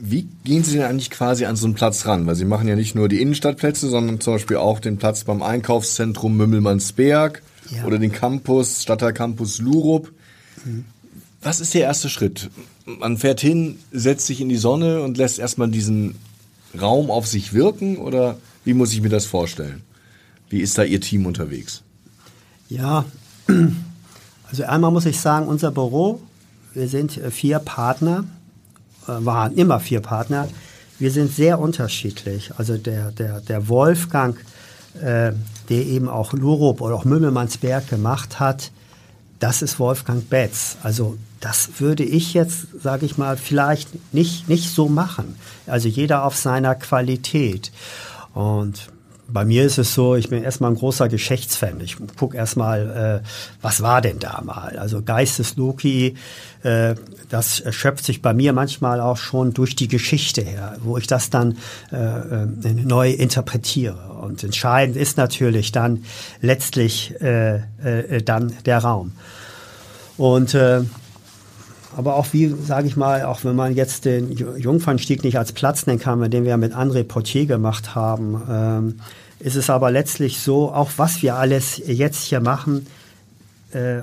Wie 0.00 0.28
gehen 0.44 0.62
Sie 0.62 0.74
denn 0.74 0.86
eigentlich 0.86 1.10
quasi 1.10 1.44
an 1.44 1.56
so 1.56 1.66
einen 1.66 1.74
Platz 1.74 2.06
ran? 2.06 2.26
Weil 2.26 2.36
Sie 2.36 2.44
machen 2.44 2.68
ja 2.68 2.76
nicht 2.76 2.94
nur 2.94 3.08
die 3.08 3.20
Innenstadtplätze, 3.20 3.88
sondern 3.88 4.20
zum 4.20 4.34
Beispiel 4.34 4.56
auch 4.56 4.78
den 4.78 4.96
Platz 4.96 5.24
beim 5.24 5.42
Einkaufszentrum 5.42 6.36
Mümmelmannsberg 6.36 7.42
ja. 7.70 7.84
oder 7.84 7.98
den 7.98 8.12
Campus, 8.12 8.84
Stadtteilcampus 8.84 9.58
Lurup. 9.58 10.12
Mhm. 10.64 10.84
Was 11.42 11.60
ist 11.60 11.74
der 11.74 11.82
erste 11.82 12.08
Schritt? 12.08 12.48
Man 12.84 13.18
fährt 13.18 13.40
hin, 13.40 13.78
setzt 13.90 14.26
sich 14.26 14.40
in 14.40 14.48
die 14.48 14.56
Sonne 14.56 15.02
und 15.02 15.16
lässt 15.16 15.40
erstmal 15.40 15.68
diesen 15.68 16.14
Raum 16.80 17.10
auf 17.10 17.26
sich 17.26 17.52
wirken 17.52 17.96
oder 17.96 18.38
wie 18.64 18.74
muss 18.74 18.92
ich 18.92 19.02
mir 19.02 19.08
das 19.08 19.26
vorstellen? 19.26 19.82
Wie 20.48 20.60
ist 20.60 20.78
da 20.78 20.84
Ihr 20.84 21.00
Team 21.00 21.26
unterwegs? 21.26 21.82
Ja, 22.68 23.04
also 24.48 24.64
einmal 24.64 24.92
muss 24.92 25.06
ich 25.06 25.20
sagen, 25.20 25.48
unser 25.48 25.72
Büro, 25.72 26.20
wir 26.74 26.88
sind 26.88 27.20
vier 27.30 27.58
Partner 27.58 28.24
äh, 28.24 28.37
waren 29.08 29.54
immer 29.56 29.80
vier 29.80 30.00
Partner. 30.00 30.48
wir 30.98 31.10
sind 31.10 31.32
sehr 31.32 31.58
unterschiedlich. 31.60 32.50
Also 32.56 32.76
der, 32.76 33.12
der, 33.12 33.40
der 33.40 33.68
Wolfgang, 33.68 34.36
äh, 35.00 35.32
der 35.68 35.86
eben 35.86 36.08
auch 36.08 36.32
Lurup 36.32 36.80
oder 36.80 36.94
auch 36.94 37.04
Mümmelmannsberg 37.04 37.88
gemacht 37.88 38.40
hat, 38.40 38.72
das 39.38 39.62
ist 39.62 39.78
Wolfgang 39.78 40.28
Betz. 40.28 40.76
Also 40.82 41.16
das 41.40 41.78
würde 41.78 42.02
ich 42.02 42.34
jetzt, 42.34 42.66
sage 42.82 43.06
ich 43.06 43.16
mal, 43.16 43.36
vielleicht 43.36 44.12
nicht, 44.12 44.48
nicht 44.48 44.74
so 44.74 44.88
machen. 44.88 45.36
Also 45.66 45.88
jeder 45.88 46.24
auf 46.24 46.36
seiner 46.36 46.74
Qualität. 46.74 47.70
Und 48.34 48.90
bei 49.30 49.44
mir 49.44 49.64
ist 49.64 49.76
es 49.76 49.92
so, 49.92 50.14
ich 50.16 50.30
bin 50.30 50.42
erstmal 50.42 50.70
ein 50.70 50.76
großer 50.76 51.08
Geschichtsfan. 51.08 51.80
Ich 51.80 51.96
gucke 52.16 52.36
erstmal, 52.36 53.22
äh, 53.22 53.28
was 53.60 53.82
war 53.82 54.00
denn 54.00 54.18
da 54.18 54.40
mal? 54.42 54.78
Also 54.78 55.02
Geistesloki, 55.02 56.14
äh, 56.62 56.94
das 57.28 57.62
schöpft 57.70 58.04
sich 58.04 58.22
bei 58.22 58.32
mir 58.32 58.54
manchmal 58.54 59.00
auch 59.00 59.18
schon 59.18 59.52
durch 59.52 59.76
die 59.76 59.88
Geschichte 59.88 60.40
her, 60.40 60.76
wo 60.82 60.96
ich 60.96 61.06
das 61.06 61.28
dann 61.28 61.58
äh, 61.92 61.96
äh, 61.96 62.46
neu 62.72 63.10
interpretiere. 63.10 64.16
Und 64.22 64.42
entscheidend 64.44 64.96
ist 64.96 65.18
natürlich 65.18 65.72
dann 65.72 66.04
letztlich 66.40 67.14
äh, 67.20 67.56
äh, 67.82 68.22
dann 68.22 68.54
der 68.64 68.78
Raum. 68.78 69.12
Und 70.16 70.54
äh, 70.54 70.80
aber 71.98 72.14
auch 72.14 72.28
wie, 72.32 72.54
sage 72.64 72.86
ich 72.86 72.96
mal, 72.96 73.24
auch 73.24 73.42
wenn 73.42 73.56
man 73.56 73.74
jetzt 73.74 74.04
den 74.04 74.30
Jungfernstieg 74.30 75.24
nicht 75.24 75.36
als 75.36 75.50
Platz 75.50 75.88
nennen 75.88 75.98
kann, 75.98 76.30
den 76.30 76.44
wir 76.44 76.56
mit 76.56 76.72
André 76.72 77.02
Portier 77.02 77.46
gemacht 77.46 77.96
haben, 77.96 78.40
ähm, 78.48 79.00
ist 79.40 79.56
es 79.56 79.68
aber 79.68 79.90
letztlich 79.90 80.38
so, 80.38 80.72
auch 80.72 80.92
was 80.96 81.22
wir 81.22 81.34
alles 81.34 81.82
jetzt 81.84 82.22
hier 82.22 82.38
machen, 82.38 82.86
äh, 83.72 84.02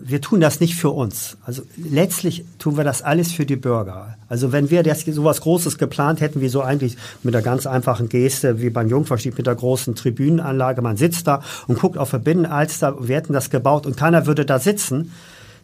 wir 0.00 0.22
tun 0.22 0.40
das 0.40 0.60
nicht 0.60 0.76
für 0.76 0.88
uns. 0.88 1.36
Also 1.44 1.64
letztlich 1.76 2.46
tun 2.58 2.78
wir 2.78 2.84
das 2.84 3.02
alles 3.02 3.30
für 3.30 3.44
die 3.44 3.56
Bürger. 3.56 4.16
Also 4.30 4.50
wenn 4.50 4.70
wir 4.70 4.82
das 4.82 5.02
so 5.02 5.24
was 5.24 5.42
Großes 5.42 5.76
geplant 5.76 6.22
hätten, 6.22 6.40
wie 6.40 6.48
so 6.48 6.62
eigentlich 6.62 6.96
mit 7.22 7.34
einer 7.34 7.44
ganz 7.44 7.66
einfachen 7.66 8.08
Geste, 8.08 8.62
wie 8.62 8.70
beim 8.70 8.88
Jungfernstieg 8.88 9.36
mit 9.36 9.46
der 9.46 9.54
großen 9.54 9.94
Tribünenanlage, 9.94 10.80
man 10.80 10.96
sitzt 10.96 11.26
da 11.26 11.42
und 11.66 11.78
guckt 11.78 11.98
auf 11.98 12.10
der 12.10 12.20
Binnenalster, 12.20 13.06
wir 13.06 13.16
hätten 13.16 13.34
das 13.34 13.50
gebaut 13.50 13.84
und 13.84 13.98
keiner 13.98 14.24
würde 14.24 14.46
da 14.46 14.58
sitzen, 14.58 15.12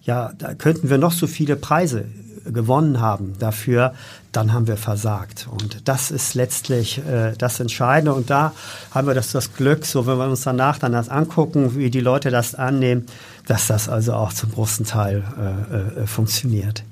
ja, 0.04 0.32
da 0.38 0.54
könnten 0.54 0.90
wir 0.90 0.98
noch 0.98 1.12
so 1.12 1.26
viele 1.26 1.56
Preise 1.56 2.04
gewonnen 2.52 3.00
haben 3.00 3.34
dafür, 3.38 3.94
dann 4.32 4.52
haben 4.52 4.66
wir 4.66 4.76
versagt. 4.76 5.48
Und 5.50 5.88
das 5.88 6.10
ist 6.10 6.34
letztlich 6.34 6.98
äh, 6.98 7.32
das 7.38 7.60
Entscheidende. 7.60 8.12
Und 8.14 8.30
da 8.30 8.52
haben 8.90 9.06
wir 9.06 9.14
das, 9.14 9.32
das 9.32 9.54
Glück, 9.54 9.86
so 9.86 10.06
wenn 10.06 10.18
wir 10.18 10.28
uns 10.28 10.42
danach 10.42 10.78
dann 10.78 10.92
das 10.92 11.08
angucken, 11.08 11.76
wie 11.76 11.90
die 11.90 12.00
Leute 12.00 12.30
das 12.30 12.54
annehmen, 12.54 13.06
dass 13.46 13.66
das 13.66 13.88
also 13.88 14.14
auch 14.14 14.32
zum 14.32 14.52
großen 14.52 14.84
Teil 14.84 15.22
äh, 15.38 16.02
äh, 16.02 16.06
funktioniert. 16.06 16.84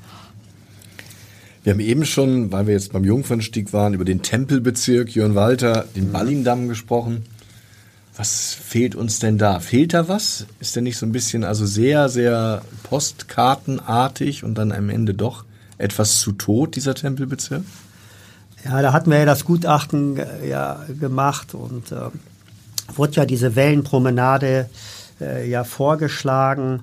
Wir 1.64 1.75
haben 1.75 1.81
eben 1.81 2.05
schon, 2.05 2.51
weil 2.51 2.66
wir 2.66 2.75
jetzt 2.75 2.92
beim 2.92 3.05
Jungfernstieg 3.05 3.72
waren, 3.72 3.94
über 3.94 4.05
den 4.05 4.22
Tempelbezirk 4.22 5.14
Jörn 5.14 5.35
Walter, 5.35 5.85
den 5.94 6.09
mhm. 6.09 6.12
Ballindamm 6.12 6.68
gesprochen. 6.68 7.25
Was 8.16 8.53
fehlt 8.53 8.94
uns 8.94 9.20
denn 9.20 9.38
da? 9.38 9.61
Fehlt 9.61 9.94
da 9.94 10.07
was? 10.07 10.46
Ist 10.61 10.77
der 10.77 10.83
nicht 10.83 10.98
so 10.98 11.07
ein 11.07 11.12
bisschen 11.12 11.44
also 11.44 11.64
sehr, 11.64 12.09
sehr 12.11 12.62
postkartenartig 12.83 14.44
und 14.44 14.57
dann 14.57 14.70
am 14.70 14.90
Ende 14.90 15.14
doch 15.14 15.44
etwas 15.79 16.20
zu 16.20 16.33
tot, 16.33 16.77
dieser 16.77 16.94
Tempelbezirk? 16.94 17.62
Ja, 18.64 18.83
da 18.83 18.92
hatten 18.92 19.11
wir 19.11 19.18
ja 19.18 19.25
das 19.25 19.44
Gutachten 19.44 20.20
ja, 20.46 20.85
gemacht 21.01 21.55
und 21.55 21.90
äh, 21.90 22.11
wurde 22.94 23.12
ja 23.14 23.25
diese 23.25 23.57
Wellenpromenade 23.57 24.68
äh, 25.20 25.48
ja 25.48 25.64
vorgeschlagen. 25.64 26.83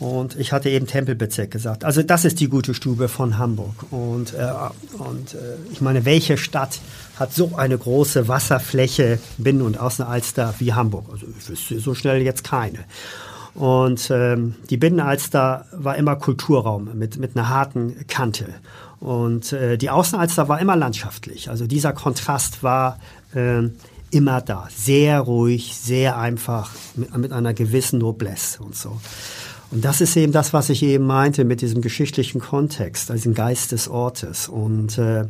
Und 0.00 0.36
ich 0.36 0.52
hatte 0.52 0.70
eben 0.70 0.86
Tempelbezirk 0.86 1.50
gesagt. 1.50 1.84
Also 1.84 2.02
das 2.02 2.24
ist 2.24 2.40
die 2.40 2.48
gute 2.48 2.72
Stube 2.72 3.08
von 3.08 3.36
Hamburg. 3.36 3.84
Und, 3.90 4.32
äh, 4.32 4.50
und 4.98 5.34
äh, 5.34 5.38
ich 5.70 5.82
meine, 5.82 6.06
welche 6.06 6.38
Stadt 6.38 6.80
hat 7.16 7.34
so 7.34 7.52
eine 7.56 7.76
große 7.76 8.26
Wasserfläche, 8.26 9.18
Binnen- 9.36 9.60
und 9.60 9.78
Außenalster 9.78 10.54
wie 10.58 10.72
Hamburg? 10.72 11.04
Also 11.12 11.26
ich 11.38 11.48
wüsste 11.50 11.80
so 11.80 11.94
schnell 11.94 12.22
jetzt 12.22 12.44
keine. 12.44 12.78
Und 13.54 14.10
ähm, 14.10 14.54
die 14.70 14.78
Binnenalster 14.78 15.66
war 15.72 15.96
immer 15.96 16.16
Kulturraum 16.16 16.90
mit, 16.94 17.18
mit 17.18 17.36
einer 17.36 17.50
harten 17.50 18.06
Kante. 18.06 18.46
Und 19.00 19.52
äh, 19.52 19.76
die 19.76 19.90
Außenalster 19.90 20.48
war 20.48 20.60
immer 20.60 20.76
landschaftlich. 20.76 21.50
Also 21.50 21.66
dieser 21.66 21.92
Kontrast 21.92 22.62
war 22.62 22.98
äh, 23.34 23.68
immer 24.10 24.40
da. 24.40 24.68
Sehr 24.74 25.20
ruhig, 25.20 25.76
sehr 25.76 26.16
einfach, 26.16 26.70
mit, 26.94 27.14
mit 27.18 27.32
einer 27.32 27.52
gewissen 27.52 27.98
Noblesse 27.98 28.62
und 28.62 28.74
so. 28.74 28.98
Und 29.70 29.84
das 29.84 30.00
ist 30.00 30.16
eben 30.16 30.32
das, 30.32 30.52
was 30.52 30.68
ich 30.68 30.82
eben 30.82 31.06
meinte 31.06 31.44
mit 31.44 31.60
diesem 31.60 31.80
geschichtlichen 31.80 32.40
Kontext, 32.40 33.12
diesem 33.12 33.34
Geist 33.34 33.72
des 33.72 33.88
Ortes. 33.88 34.48
Und 34.48 34.98
äh, 34.98 35.26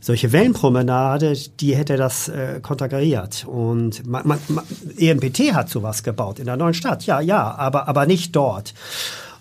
solche 0.00 0.32
Wellenpromenade, 0.32 1.34
die 1.60 1.74
hätte 1.76 1.96
das 1.96 2.28
äh, 2.28 2.60
konterkariert. 2.62 3.44
Und 3.46 4.06
man, 4.06 4.26
man, 4.26 4.38
man, 4.48 4.64
ENPT 4.96 5.54
hat 5.54 5.68
sowas 5.68 6.02
gebaut 6.02 6.38
in 6.38 6.46
der 6.46 6.56
neuen 6.56 6.74
Stadt, 6.74 7.04
ja, 7.06 7.20
ja, 7.20 7.54
aber, 7.54 7.88
aber 7.88 8.06
nicht 8.06 8.34
dort. 8.34 8.74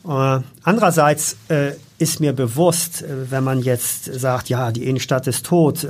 Äh, 0.07 0.39
andererseits 0.63 1.37
äh, 1.49 1.73
ist 1.99 2.19
mir 2.19 2.33
bewusst, 2.33 3.03
äh, 3.03 3.31
wenn 3.31 3.43
man 3.43 3.61
jetzt 3.61 4.05
sagt, 4.05 4.49
ja, 4.49 4.71
die 4.71 4.85
Innenstadt 4.85 5.27
ist 5.27 5.45
tot, 5.45 5.83
äh, 5.83 5.89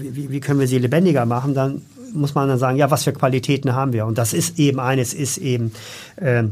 wie, 0.00 0.30
wie 0.30 0.40
können 0.40 0.60
wir 0.60 0.68
sie 0.68 0.78
lebendiger 0.78 1.26
machen, 1.26 1.54
dann 1.54 1.82
muss 2.14 2.34
man 2.34 2.48
dann 2.48 2.58
sagen, 2.58 2.78
ja, 2.78 2.90
was 2.90 3.04
für 3.04 3.12
Qualitäten 3.12 3.74
haben 3.74 3.92
wir? 3.92 4.06
Und 4.06 4.16
das 4.16 4.32
ist 4.32 4.58
eben 4.58 4.80
eines, 4.80 5.12
ist 5.12 5.38
eben 5.38 5.72
äh, 6.16 6.44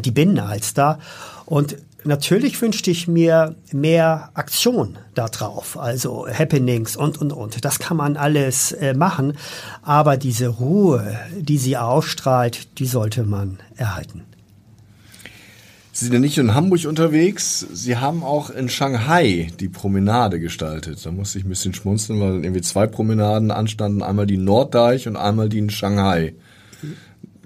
die 0.00 0.10
Binnenalster. 0.10 0.98
Und 1.46 1.76
natürlich 2.04 2.60
wünschte 2.60 2.90
ich 2.90 3.08
mir 3.08 3.54
mehr 3.72 4.30
Aktion 4.34 4.98
da 5.14 5.28
drauf, 5.28 5.78
also 5.78 6.26
Happenings 6.26 6.96
und, 6.96 7.20
und, 7.20 7.32
und. 7.32 7.64
Das 7.64 7.78
kann 7.78 7.96
man 7.96 8.16
alles 8.16 8.72
äh, 8.72 8.94
machen, 8.94 9.34
aber 9.82 10.16
diese 10.16 10.48
Ruhe, 10.48 11.18
die 11.38 11.58
sie 11.58 11.76
ausstrahlt, 11.76 12.78
die 12.78 12.86
sollte 12.86 13.24
man 13.24 13.58
erhalten. 13.76 14.22
Sie 15.94 16.06
sind 16.06 16.14
ja 16.14 16.20
nicht 16.20 16.38
in 16.38 16.54
Hamburg 16.54 16.86
unterwegs, 16.86 17.66
Sie 17.70 17.98
haben 17.98 18.24
auch 18.24 18.48
in 18.48 18.70
Shanghai 18.70 19.52
die 19.60 19.68
Promenade 19.68 20.40
gestaltet. 20.40 21.04
Da 21.04 21.10
musste 21.10 21.38
ich 21.38 21.44
ein 21.44 21.50
bisschen 21.50 21.74
schmunzeln, 21.74 22.18
weil 22.18 22.42
irgendwie 22.42 22.62
zwei 22.62 22.86
Promenaden 22.86 23.50
anstanden, 23.50 24.02
einmal 24.02 24.26
die 24.26 24.38
Norddeich 24.38 25.06
und 25.06 25.16
einmal 25.16 25.50
die 25.50 25.58
in 25.58 25.68
Shanghai. 25.68 26.34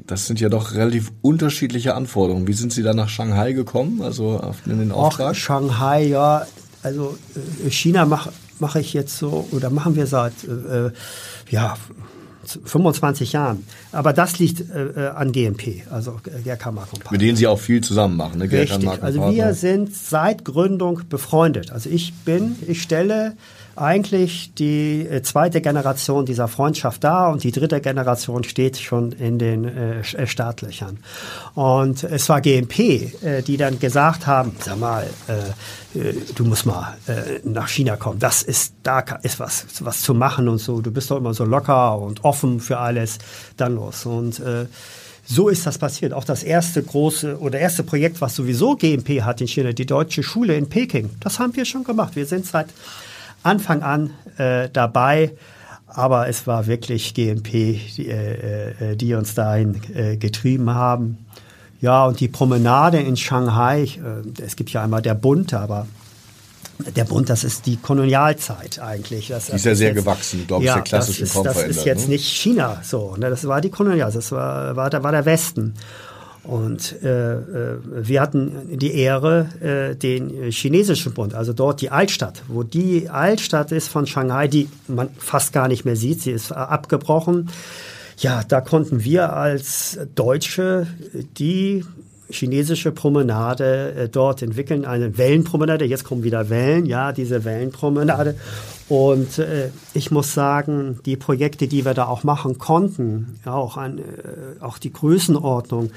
Das 0.07 0.27
sind 0.27 0.41
ja 0.41 0.49
doch 0.49 0.75
relativ 0.75 1.13
unterschiedliche 1.23 1.95
Anforderungen. 1.95 2.47
Wie 2.47 2.53
sind 2.53 2.73
Sie 2.73 2.83
da 2.83 2.95
nach 2.95 3.09
Shanghai 3.09 3.53
gekommen, 3.53 4.03
also 4.03 4.41
in 4.67 4.79
den 4.79 4.93
Auftrag? 4.93 5.33
Auch 5.33 5.35
Shanghai, 5.35 6.05
ja. 6.05 6.47
Also 6.83 7.19
äh, 7.65 7.71
China 7.71 8.05
mache 8.05 8.31
mach 8.59 8.77
ich 8.77 8.93
jetzt 8.93 9.19
so, 9.19 9.47
oder 9.53 9.71
machen 9.71 9.97
wir 9.97 10.07
seit, 10.07 10.33
äh, 10.45 10.91
ja, 11.51 11.77
25 12.65 13.33
Jahren. 13.33 13.67
Aber 13.91 14.13
das 14.13 14.39
liegt 14.39 14.61
äh, 14.71 15.09
an 15.15 15.33
GMP, 15.33 15.83
also 15.91 16.21
GRK 16.45 16.71
Mark 16.71 16.89
Mit 17.11 17.21
denen 17.21 17.37
Sie 17.37 17.49
auch 17.49 17.59
viel 17.59 17.81
zusammen 17.81 18.17
machen, 18.17 18.39
ne? 18.39 18.51
Richtig. 18.51 18.89
Also 19.03 19.31
wir 19.33 19.53
sind 19.55 19.95
seit 19.95 20.45
Gründung 20.45 21.01
befreundet. 21.09 21.73
Also 21.73 21.91
ich 21.91 22.15
bin, 22.25 22.57
ich 22.69 22.83
stelle 22.83 23.37
eigentlich 23.77 24.55
die 24.55 25.07
äh, 25.07 25.23
zweite 25.23 25.61
Generation 25.61 26.27
dieser 26.27 26.49
Freundschaft 26.49 27.05
da 27.05 27.29
und 27.29 27.45
die 27.45 27.53
dritte 27.53 27.81
Generation 27.81 28.45
steht 28.45 28.79
schon 28.79 29.13
in 29.13 29.39
den 29.39 29.65
äh, 29.65 30.01
äh 30.01 30.27
Startlöchern. 30.27 30.99
Und 31.55 32.05
es 32.05 32.29
war 32.29 32.41
GMP, 32.41 32.79
äh, 33.23 33.43
die 33.43 33.57
dann 33.57 33.79
gesagt 33.79 34.27
haben, 34.27 34.57
sag 34.59 34.79
mal, 34.79 35.07
äh, 35.29 35.99
äh, 35.99 36.15
du 36.35 36.45
musst 36.45 36.67
mal 36.67 36.97
nach 37.45 37.69
China 37.69 37.97
kommen. 37.97 38.19
Das 38.19 38.43
ist, 38.43 38.75
da 38.83 39.01
ist 39.23 39.41
was, 39.41 39.67
was 39.81 40.03
zu 40.03 40.15
machen 40.15 40.49
und 40.49 40.59
so. 40.59 40.81
Du 40.81 40.91
bist 40.91 41.11
doch 41.11 41.17
immer 41.17 41.35
so 41.35 41.45
locker 41.45 41.99
und 41.99 42.25
offen 42.25 42.61
für 42.61 42.79
alles. 42.79 43.19
Dann 43.57 43.77
los. 43.77 44.07
Und 44.07 44.41
so 45.27 45.49
ist 45.49 45.67
das 45.67 45.79
passiert. 45.79 46.13
Auch 46.13 46.25
das 46.25 46.43
erste 46.43 46.83
große 46.83 47.39
oder 47.39 47.59
erste 47.59 47.83
Projekt, 47.83 48.21
was 48.21 48.35
sowieso 48.35 48.77
GMP 48.77 49.23
hat 49.23 49.41
in 49.41 49.49
China, 49.49 49.73
die 49.73 49.87
Deutsche 49.87 50.23
Schule 50.23 50.57
in 50.57 50.69
Peking, 50.69 51.11
das 51.21 51.39
haben 51.39 51.55
wir 51.57 51.65
schon 51.65 51.85
gemacht. 51.85 52.17
Wir 52.17 52.27
sind 52.27 52.47
seit 52.47 52.69
Anfang 53.47 53.83
an 53.83 54.11
äh, 54.39 54.69
dabei. 54.73 55.33
Aber 55.87 56.29
es 56.29 56.47
war 56.47 56.67
wirklich 56.67 57.15
GMP, 57.15 57.51
die, 57.97 58.09
äh, 58.09 58.93
äh, 58.93 58.97
die 58.97 59.15
uns 59.15 59.35
dahin 59.35 59.81
äh, 59.95 60.17
getrieben 60.17 60.71
haben. 60.71 61.19
Ja, 61.81 62.05
und 62.07 62.21
die 62.21 62.29
Promenade 62.29 62.99
in 62.99 63.17
Shanghai, 63.17 63.85
äh, 63.85 64.43
es 64.43 64.57
gibt 64.57 64.71
ja 64.71 64.83
einmal 64.83 65.01
der 65.01 65.15
Bund, 65.15 65.55
aber 65.55 65.87
der 66.95 67.05
Bund, 67.05 67.31
das 67.31 67.45
ist 67.45 67.67
die 67.67 67.77
Kolonialzeit 67.77 68.79
eigentlich. 68.81 69.29
Das, 69.29 69.47
die 69.47 69.57
ist 69.57 69.65
ja 69.65 69.75
sehr 69.75 69.89
jetzt, 69.89 69.97
gewachsen, 69.97 70.47
glaube 70.47 70.65
ich, 70.65 70.69
ja, 70.69 70.75
der 70.75 70.83
klassischen 70.83 71.27
das 71.27 71.37
ist, 71.37 71.47
Das 71.47 71.63
ist 71.65 71.85
jetzt 71.87 72.09
ne? 72.09 72.15
nicht 72.15 72.27
China 72.27 72.81
so. 72.83 73.17
Ne? 73.17 73.31
Das 73.31 73.47
war 73.47 73.61
die 73.61 73.71
Kolonialzeit, 73.71 74.19
das 74.19 74.33
war, 74.33 74.77
war, 74.77 74.93
war 75.03 75.13
der 75.13 75.25
Westen. 75.25 75.75
Und 76.47 77.03
äh, 77.03 77.35
äh, 77.35 77.79
wir 77.83 78.21
hatten 78.21 78.79
die 78.79 78.95
Ehre, 78.95 79.49
äh, 79.61 79.97
den 79.97 80.51
chinesischen 80.51 81.13
Bund, 81.13 81.35
also 81.35 81.53
dort 81.53 81.81
die 81.81 81.91
Altstadt, 81.91 82.43
wo 82.47 82.63
die 82.63 83.09
Altstadt 83.09 83.73
ist 83.73 83.89
von 83.89 84.07
Shanghai, 84.07 84.47
die 84.47 84.69
man 84.87 85.09
fast 85.19 85.53
gar 85.53 85.67
nicht 85.67 85.85
mehr 85.85 85.97
sieht, 85.97 86.23
sie 86.23 86.31
ist 86.31 86.53
abgebrochen. 86.53 87.51
Ja, 88.19 88.43
da 88.47 88.61
konnten 88.61 89.03
wir 89.03 89.33
als 89.33 89.99
Deutsche 90.15 90.87
die 91.37 91.85
chinesische 92.31 92.93
Promenade 92.93 93.93
äh, 93.93 94.09
dort 94.09 94.43
entwickeln, 94.43 94.85
eine 94.85 95.19
Wellenpromenade. 95.19 95.85
Jetzt 95.85 96.05
kommen 96.05 96.23
wieder 96.23 96.49
Wellen, 96.49 96.87
ja, 96.87 97.13
diese 97.13 97.45
Wellenpromenade. 97.45 98.37
Und 98.89 99.39
äh, 99.39 99.71
ich 99.95 100.11
muss 100.11 100.33
sagen, 100.33 101.01
die 101.05 101.17
Projekte, 101.17 101.67
die 101.67 101.85
wir 101.85 101.95
da 101.95 102.07
auch 102.07 102.25
machen 102.25 102.59
konnten, 102.59 103.39
ja, 103.45 103.55
auch, 103.55 103.77
an, 103.77 103.99
äh, 103.99 104.03
auch 104.61 104.79
die 104.79 104.93
Größenordnung, 104.93 105.91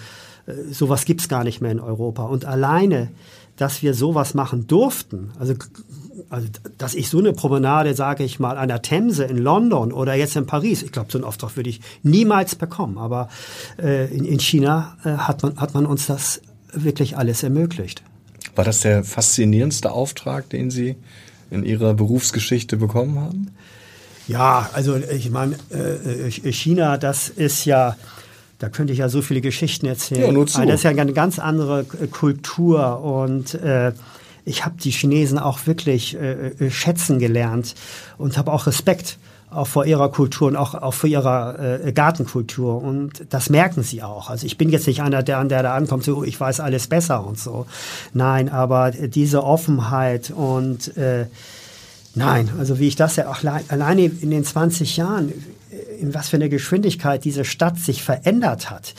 äh, 0.49 0.73
sowas 0.73 1.05
gibt's 1.05 1.29
gar 1.29 1.43
nicht 1.43 1.62
mehr 1.62 1.71
in 1.71 1.79
Europa. 1.79 2.23
Und 2.23 2.45
alleine, 2.45 3.09
dass 3.57 3.81
wir 3.81 3.93
sowas 3.93 4.33
machen 4.33 4.67
durften, 4.67 5.31
also, 5.39 5.53
also 6.29 6.47
dass 6.77 6.95
ich 6.95 7.09
so 7.09 7.19
eine 7.19 7.33
Promenade, 7.33 7.93
sage 7.93 8.23
ich 8.23 8.39
mal, 8.39 8.57
an 8.57 8.67
der 8.69 8.81
Themse 8.81 9.25
in 9.25 9.38
London 9.38 9.91
oder 9.91 10.15
jetzt 10.15 10.35
in 10.35 10.45
Paris, 10.45 10.83
ich 10.83 10.91
glaube, 10.91 11.12
so 11.12 11.17
einen 11.17 11.25
Auftrag 11.25 11.55
würde 11.55 11.69
ich 11.69 11.81
niemals 12.03 12.55
bekommen. 12.55 12.97
Aber 12.97 13.29
äh, 13.77 14.13
in, 14.13 14.25
in 14.25 14.39
China 14.39 14.97
äh, 15.03 15.09
hat, 15.09 15.43
man, 15.43 15.57
hat 15.57 15.73
man 15.73 15.85
uns 15.85 16.07
das 16.07 16.41
wirklich 16.73 17.17
alles 17.17 17.43
ermöglicht. 17.43 18.03
War 18.55 18.65
das 18.65 18.81
der 18.81 19.03
faszinierendste 19.03 19.91
Auftrag, 19.91 20.49
den 20.49 20.71
Sie 20.71 20.95
in 21.49 21.63
Ihrer 21.63 21.93
Berufsgeschichte 21.93 22.77
bekommen 22.77 23.19
haben? 23.19 23.51
Ja, 24.27 24.69
also 24.73 24.95
ich 24.95 25.31
meine, 25.31 25.55
äh, 25.71 26.29
China, 26.51 26.97
das 26.97 27.29
ist 27.29 27.65
ja, 27.65 27.95
da 28.60 28.69
könnte 28.69 28.93
ich 28.93 29.00
ja 29.00 29.10
so 29.10 29.22
viele 29.22 29.41
Geschichten 29.41 29.86
erzählen. 29.86 30.22
Ja, 30.28 30.32
nur 30.32 30.45
zu. 30.48 30.63
Das 30.65 30.76
ist 30.76 30.84
ja 30.84 30.91
eine 30.91 31.13
ganz 31.13 31.39
andere 31.39 31.86
Kultur 31.86 33.02
und 33.02 33.54
äh, 33.56 33.93
ich 34.45 34.65
habe 34.65 34.76
die 34.80 34.91
Chinesen 34.91 35.39
auch 35.39 35.65
wirklich 35.65 36.15
äh, 36.15 36.50
äh 36.50 36.69
schätzen 36.69 37.19
gelernt 37.19 37.76
und 38.17 38.38
habe 38.38 38.52
auch 38.52 38.67
Respekt 38.67 39.17
auch 39.52 39.67
vor 39.67 39.86
ihrer 39.86 40.12
Kultur 40.12 40.48
und 40.48 40.56
auch, 40.56 40.76
auch 40.76 40.93
vor 40.93 41.10
ihrer 41.10 41.84
äh, 41.84 41.91
Gartenkultur. 41.91 42.82
Und 42.82 43.26
das 43.30 43.50
merken 43.50 43.84
sie 43.84 44.04
auch. 44.04 44.30
Also 44.30 44.45
ich 44.45 44.58
bin 44.58 44.69
jetzt 44.69 44.86
nicht 44.88 45.02
einer, 45.02 45.24
der, 45.24 45.43
der 45.45 45.63
da 45.63 45.74
ankommt, 45.74 46.04
so, 46.04 46.24
ich 46.24 46.39
weiß 46.39 46.60
alles 46.60 46.88
besser 46.88 47.26
und 47.26 47.39
so. 47.39 47.65
Nein, 48.13 48.50
aber 48.50 48.91
diese 48.91 49.43
Offenheit 49.43 50.32
und 50.32 50.95
äh, 50.98 51.26
nein, 52.13 52.50
also 52.60 52.80
wie 52.80 52.88
ich 52.88 52.95
das 52.95 53.15
ja 53.15 53.30
auch 53.30 53.43
alleine 53.69 54.06
in 54.06 54.30
den 54.30 54.43
20 54.43 54.98
Jahren, 54.98 55.34
in 56.00 56.13
was 56.13 56.30
für 56.30 56.38
eine 56.38 56.50
Geschwindigkeit 56.50 57.24
diese 57.26 57.46
Stadt 57.46 57.78
sich 57.78 58.04
verändert 58.04 58.70
hat. 58.70 58.94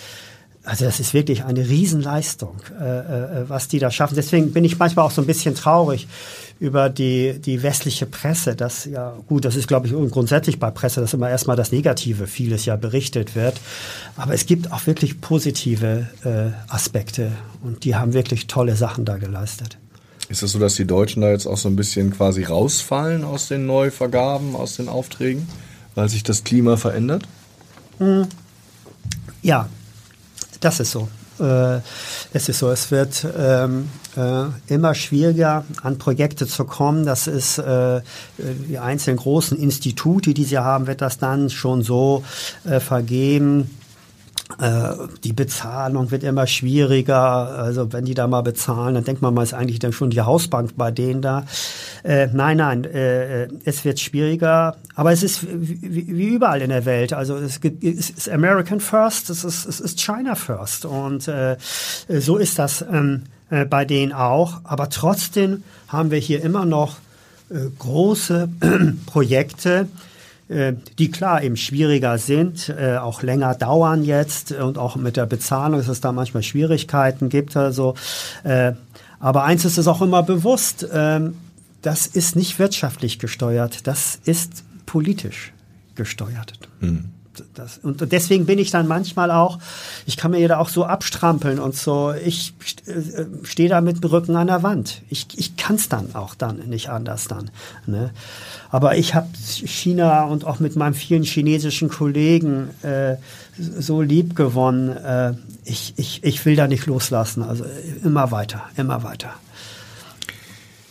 Also 0.63 0.85
das 0.85 1.01
ist 1.01 1.15
wirklich 1.15 1.45
eine 1.45 1.67
Riesenleistung, 1.67 2.57
äh, 2.79 2.85
äh, 2.85 3.49
was 3.49 3.69
die 3.69 3.79
da 3.79 3.91
schaffen. 3.91 4.15
Deswegen 4.15 4.53
bin 4.53 4.63
ich 4.63 4.79
manchmal 4.79 5.07
auch 5.07 5.11
so 5.11 5.23
ein 5.23 5.27
bisschen 5.27 5.55
traurig 5.55 6.07
über 6.59 6.91
die, 6.91 7.39
die 7.39 7.63
westliche 7.63 8.05
Presse. 8.05 8.57
Das 8.57 8.85
ja 8.85 9.15
gut, 9.27 9.47
das 9.47 9.57
ist 9.57 9.69
glaube 9.69 9.87
ich 9.87 9.95
grundsätzlich 10.11 10.59
bei 10.59 10.71
Presse, 10.71 11.01
dass 11.01 11.15
immer 11.15 11.31
erstmal 11.31 11.57
das 11.57 11.73
Negative 11.73 12.27
vieles 12.27 12.67
ja 12.67 12.77
berichtet 12.77 13.35
wird. 13.35 13.59
Aber 14.17 14.35
es 14.35 14.45
gibt 14.45 14.71
auch 14.71 14.87
wirklich 14.87 15.23
positive 15.23 16.07
äh, 16.25 16.73
Aspekte 16.73 17.33
und 17.63 17.85
die 17.85 17.97
haben 17.97 18.13
wirklich 18.13 18.47
tolle 18.47 18.77
Sachen 18.77 19.07
da 19.07 19.17
geleistet. 19.17 19.79
Ist 20.29 20.43
es 20.43 20.53
so, 20.53 20.59
dass 20.59 20.75
die 20.75 20.87
Deutschen 20.87 21.23
da 21.23 21.31
jetzt 21.31 21.47
auch 21.47 21.57
so 21.57 21.69
ein 21.69 21.75
bisschen 21.75 22.13
quasi 22.13 22.45
rausfallen 22.45 23.25
aus 23.25 23.49
den 23.49 23.67
Neuvergaben, 23.67 24.55
aus 24.55 24.77
den 24.77 24.89
Aufträgen, 24.89 25.49
weil 25.95 26.09
sich 26.09 26.23
das 26.23 26.45
Klima 26.45 26.77
verändert? 26.77 27.25
Hm. 27.99 28.27
Ja, 29.43 29.69
das 30.61 30.81
ist 30.81 30.91
so. 30.91 31.09
Äh, 31.39 31.81
es 32.33 32.49
ist 32.49 32.59
so, 32.59 32.71
es 32.71 32.91
wird 32.91 33.27
ähm, 33.37 33.89
äh, 34.17 34.45
immer 34.67 34.95
schwieriger, 34.95 35.65
an 35.83 35.99
Projekte 35.99 36.47
zu 36.47 36.65
kommen. 36.65 37.07
Das 37.07 37.27
ist 37.27 37.59
äh, 37.59 38.03
die 38.39 38.79
einzelnen 38.79 39.17
großen 39.17 39.59
Institute, 39.59 40.35
die 40.35 40.45
sie 40.45 40.59
haben, 40.59 40.87
wird 40.87 41.01
das 41.01 41.19
dann 41.19 41.51
schon 41.51 41.83
so 41.83 42.23
vergeben 42.81 43.71
die 45.25 45.33
Bezahlung 45.33 46.11
wird 46.11 46.23
immer 46.23 46.47
schwieriger. 46.47 47.21
Also 47.21 47.93
wenn 47.93 48.05
die 48.05 48.15
da 48.15 48.27
mal 48.27 48.43
bezahlen, 48.43 48.95
dann 48.95 49.05
denkt 49.05 49.23
man 49.23 49.33
mal, 49.33 49.43
ist 49.43 49.55
eigentlich 49.55 49.79
dann 49.79 49.93
schon 49.93 50.11
die 50.11 50.21
Hausbank 50.21 50.73
bei 50.77 50.91
denen 50.91 51.23
da. 51.23 51.47
Äh, 52.03 52.29
nein, 52.33 52.59
nein, 52.59 52.85
äh, 52.85 53.49
es 53.65 53.85
wird 53.85 54.01
schwieriger. 54.01 54.77
Aber 54.95 55.13
es 55.13 55.23
ist 55.23 55.47
wie, 55.51 56.07
wie, 56.09 56.27
überall 56.27 56.61
in 56.63 56.71
der 56.71 56.85
Welt. 56.85 57.13
Also 57.13 57.37
es, 57.37 57.61
gibt, 57.61 57.83
es 57.83 58.11
ist 58.11 58.29
American 58.29 58.81
First, 58.81 59.31
es 59.31 59.45
ist, 59.45 59.67
es 59.67 59.81
ist 59.81 59.99
China 59.99 60.35
First. 60.35 60.85
Und 60.85 61.27
äh, 61.29 61.57
so 62.09 62.37
ist 62.37 62.59
das 62.59 62.83
ähm, 62.83 63.23
äh, 63.51 63.65
bei 63.65 63.85
denen 63.85 64.13
auch. 64.13 64.61
Aber 64.65 64.91
trotzdem 64.91 65.63
haben 65.89 66.11
wir 66.11 66.19
hier 66.19 66.43
immer 66.43 66.65
noch 66.65 66.97
äh, 67.51 67.67
große 67.79 68.49
Projekte, 69.07 69.81
äh, 69.81 70.10
die 70.99 71.11
klar 71.11 71.43
eben 71.43 71.57
schwieriger 71.57 72.19
sind, 72.19 72.69
äh, 72.69 72.97
auch 72.97 73.23
länger 73.23 73.55
dauern 73.55 74.03
jetzt 74.03 74.53
und 74.53 74.79
auch 74.79 74.97
mit 74.97 75.17
der 75.17 75.27
Bezahlung, 75.27 75.79
dass 75.79 75.89
es 75.89 76.01
da 76.01 76.11
manchmal 76.13 76.43
Schwierigkeiten 76.43 77.29
gibt. 77.29 77.57
Also, 77.57 77.95
äh, 78.43 78.73
aber 79.21 79.45
eins 79.45 79.65
ist 79.65 79.79
es 79.79 79.87
auch 79.87 80.03
immer 80.03 80.23
bewusst, 80.23 80.87
ähm, 80.93 81.35
das 81.83 82.07
ist 82.07 82.37
nicht 82.37 82.59
wirtschaftlich 82.59 83.19
gesteuert, 83.19 83.87
das 83.87 84.19
ist 84.25 84.65
politisch 84.87 85.53
gesteuert. 85.95 86.55
Hm 86.81 87.11
das, 87.55 87.79
und 87.79 88.13
deswegen 88.13 88.47
bin 88.47 88.59
ich 88.59 88.71
dann 88.71 88.87
manchmal 88.87 89.31
auch, 89.31 89.59
ich 90.07 90.17
kann 90.17 90.31
mir 90.31 90.49
da 90.49 90.59
auch 90.59 90.69
so 90.69 90.85
abstrampeln 90.85 91.59
und 91.59 91.77
so, 91.77 92.13
ich 92.13 92.55
äh, 92.87 93.25
stehe 93.43 93.69
da 93.69 93.81
mit 93.81 94.03
dem 94.03 94.11
Rücken 94.11 94.37
an 94.37 94.47
der 94.47 94.63
Wand. 94.63 95.03
Ich, 95.09 95.27
ich 95.37 95.57
kann 95.57 95.77
es 95.77 95.89
dann 95.89 96.15
auch 96.15 96.35
dann 96.35 96.59
nicht 96.69 96.91
anders 96.91 97.29
dann. 97.29 97.51
Ne? 97.87 98.11
Aber 98.71 98.97
ich 98.97 99.15
habe 99.15 99.29
China 99.37 100.25
und 100.25 100.45
auch 100.45 100.61
mit 100.61 100.77
meinen 100.77 100.95
vielen 100.95 101.23
chinesischen 101.23 101.89
Kollegen 101.89 102.71
äh, 102.83 103.17
so 103.59 104.03
lieb 104.03 104.37
gewonnen. 104.37 104.97
Äh, 104.97 105.35
ich, 105.65 105.95
ich, 105.97 106.25
ich 106.25 106.45
will 106.47 106.57
da 106.57 106.67
nicht 106.67 106.87
loslassen. 106.87 107.43
Also 107.43 107.65
immer 108.05 108.31
weiter, 108.31 108.63
immer 108.77 109.03
weiter. 109.03 109.35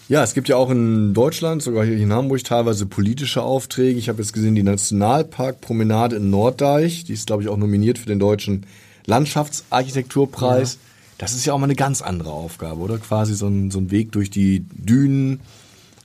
Ja, 0.09 0.23
es 0.23 0.33
gibt 0.33 0.49
ja 0.49 0.55
auch 0.55 0.71
in 0.71 1.13
Deutschland, 1.13 1.61
sogar 1.61 1.85
hier 1.85 1.95
in 1.95 2.11
Hamburg, 2.11 2.43
teilweise 2.43 2.87
politische 2.87 3.43
Aufträge. 3.43 3.99
Ich 3.99 4.09
habe 4.09 4.19
jetzt 4.23 4.33
gesehen, 4.33 4.55
die 4.55 4.63
Nationalparkpromenade 4.63 6.15
in 6.15 6.31
Norddeich, 6.31 7.03
die 7.03 7.13
ist, 7.13 7.27
glaube 7.27 7.43
ich, 7.43 7.49
auch 7.49 7.57
nominiert 7.57 7.99
für 7.99 8.07
den 8.07 8.17
deutschen 8.17 8.65
Landschaftsarchitekturpreis. 9.05 10.73
Ja. 10.73 10.79
Das 11.19 11.33
ist 11.33 11.45
ja 11.45 11.53
auch 11.53 11.59
mal 11.59 11.65
eine 11.65 11.75
ganz 11.75 12.01
andere 12.01 12.31
Aufgabe, 12.31 12.81
oder? 12.81 12.97
Quasi 12.97 13.35
so 13.35 13.45
ein, 13.45 13.69
so 13.69 13.77
ein 13.77 13.91
Weg 13.91 14.11
durch 14.11 14.31
die 14.31 14.65
Dünen 14.71 15.41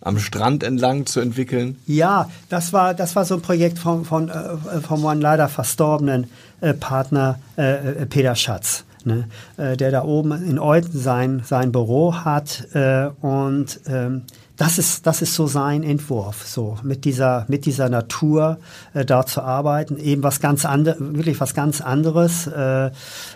am 0.03 0.19
Strand 0.19 0.65
entlang 0.65 1.07
zu 1.07 1.21
entwickeln? 1.21 1.79
Ja, 1.87 2.29
das 2.51 2.75
war, 2.75 2.93
das 2.93 3.17
war 3.17 3.25
so 3.25 3.37
ein 3.37 3.41
Projekt 3.41 3.79
von, 3.79 4.05
von, 4.05 4.29
äh, 4.29 4.83
von 4.87 5.01
meinem 5.01 5.23
leider 5.23 5.49
verstorbenen 5.49 6.27
äh, 6.61 6.75
Partner 6.75 7.39
äh, 7.57 8.03
äh 8.03 8.07
Peter 8.07 8.37
Schatz 8.37 8.85
ne, 9.05 9.29
äh, 9.57 9.77
der 9.77 9.91
da 9.91 10.05
oben 10.05 10.33
in 10.33 10.59
Euten 10.59 10.99
sein, 10.99 11.43
sein 11.45 11.73
Büro 11.73 12.15
hat. 12.15 12.69
Äh, 12.75 13.09
und 13.21 13.81
ähm, 13.87 14.23
das 14.57 14.79
ist, 14.79 15.05
das 15.07 15.21
ist 15.21 15.35
so 15.35 15.49
sein 15.49 15.83
Entwurf, 15.83 16.47
so 16.47 16.79
mit 16.85 17.05
dieser, 17.05 17.45
mit 17.49 17.67
dieser 17.67 17.89
Natur 17.89 18.59
äh, 18.93 19.05
da 19.05 19.27
zu 19.27 19.43
arbeiten, 19.43 19.97
eben 19.97 20.23
was 20.23 20.41
ganz 20.41 20.65
anderes, 20.65 20.99
wirklich 21.01 21.41
was 21.41 21.55
ganz 21.55 21.81
anderes. 21.81 22.47
Äh, 22.47 22.87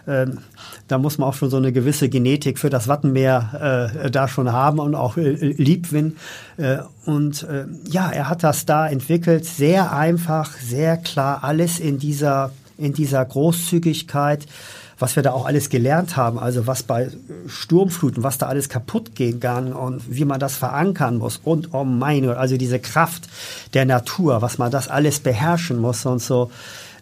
äh, 0.06 0.26
da 0.86 0.98
muss 0.98 1.18
man 1.18 1.28
auch 1.28 1.34
schon 1.34 1.50
so 1.50 1.56
eine 1.56 1.72
gewisse 1.72 2.08
Genetik 2.08 2.58
für 2.58 2.70
das 2.70 2.86
Wattenmeer 2.86 3.90
äh, 4.04 4.10
da 4.10 4.28
schon 4.28 4.52
haben 4.52 4.78
und 4.78 4.94
auch 4.94 5.16
äh, 5.16 5.32
Liebwin. 5.32 6.16
Und 7.04 7.44
äh, 7.44 7.66
ja, 7.88 8.10
er 8.10 8.28
hat 8.28 8.42
das 8.42 8.66
da 8.66 8.88
entwickelt, 8.88 9.44
sehr 9.44 9.92
einfach, 9.92 10.56
sehr 10.56 10.96
klar, 10.96 11.44
alles 11.44 11.78
in 11.78 11.98
dieser, 11.98 12.50
in 12.76 12.92
dieser 12.92 13.24
Großzügigkeit 13.24 14.46
was 14.98 15.16
wir 15.16 15.22
da 15.22 15.32
auch 15.32 15.46
alles 15.46 15.70
gelernt 15.70 16.16
haben, 16.16 16.38
also 16.38 16.66
was 16.66 16.82
bei 16.82 17.10
Sturmfluten, 17.46 18.22
was 18.22 18.38
da 18.38 18.46
alles 18.46 18.68
kaputt 18.68 19.14
gehen 19.14 19.40
kann 19.40 19.72
und 19.72 20.02
wie 20.08 20.24
man 20.24 20.40
das 20.40 20.56
verankern 20.56 21.18
muss 21.18 21.40
und 21.42 21.72
oh 21.72 21.84
mein 21.84 22.26
Gott, 22.26 22.36
also 22.36 22.56
diese 22.56 22.78
Kraft 22.78 23.28
der 23.74 23.84
Natur, 23.84 24.42
was 24.42 24.58
man 24.58 24.70
das 24.70 24.88
alles 24.88 25.20
beherrschen 25.20 25.78
muss 25.78 26.04
und 26.06 26.20
so. 26.20 26.50